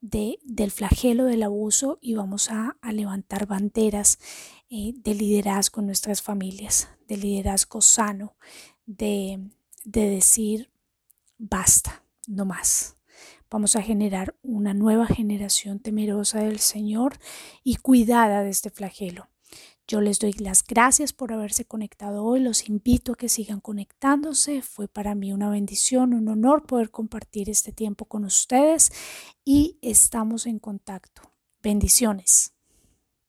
de, 0.00 0.38
del 0.44 0.70
flagelo 0.70 1.24
del 1.24 1.42
abuso 1.42 1.98
y 2.00 2.14
vamos 2.14 2.50
a, 2.50 2.76
levantar 2.92 3.46
banderas 3.46 4.18
eh, 4.70 4.92
de 4.94 5.14
liderazgo 5.14 5.80
en 5.80 5.86
nuestras 5.86 6.22
familias, 6.22 6.88
de 7.08 7.16
liderazgo 7.16 7.80
sano, 7.80 8.36
de, 8.86 9.50
de 9.84 10.08
decir 10.08 10.70
basta, 11.38 12.04
no 12.26 12.44
más. 12.44 12.97
Vamos 13.50 13.76
a 13.76 13.82
generar 13.82 14.36
una 14.42 14.74
nueva 14.74 15.06
generación 15.06 15.80
temerosa 15.80 16.40
del 16.40 16.58
Señor 16.58 17.18
y 17.64 17.76
cuidada 17.76 18.42
de 18.42 18.50
este 18.50 18.70
flagelo. 18.70 19.28
Yo 19.86 20.02
les 20.02 20.18
doy 20.18 20.32
las 20.34 20.62
gracias 20.62 21.14
por 21.14 21.32
haberse 21.32 21.64
conectado 21.64 22.22
hoy, 22.22 22.40
los 22.40 22.68
invito 22.68 23.12
a 23.12 23.16
que 23.16 23.30
sigan 23.30 23.60
conectándose. 23.60 24.60
Fue 24.60 24.86
para 24.86 25.14
mí 25.14 25.32
una 25.32 25.48
bendición, 25.48 26.12
un 26.12 26.28
honor 26.28 26.66
poder 26.66 26.90
compartir 26.90 27.48
este 27.48 27.72
tiempo 27.72 28.04
con 28.04 28.26
ustedes 28.26 28.92
y 29.46 29.78
estamos 29.80 30.44
en 30.44 30.58
contacto. 30.58 31.32
Bendiciones. 31.62 32.57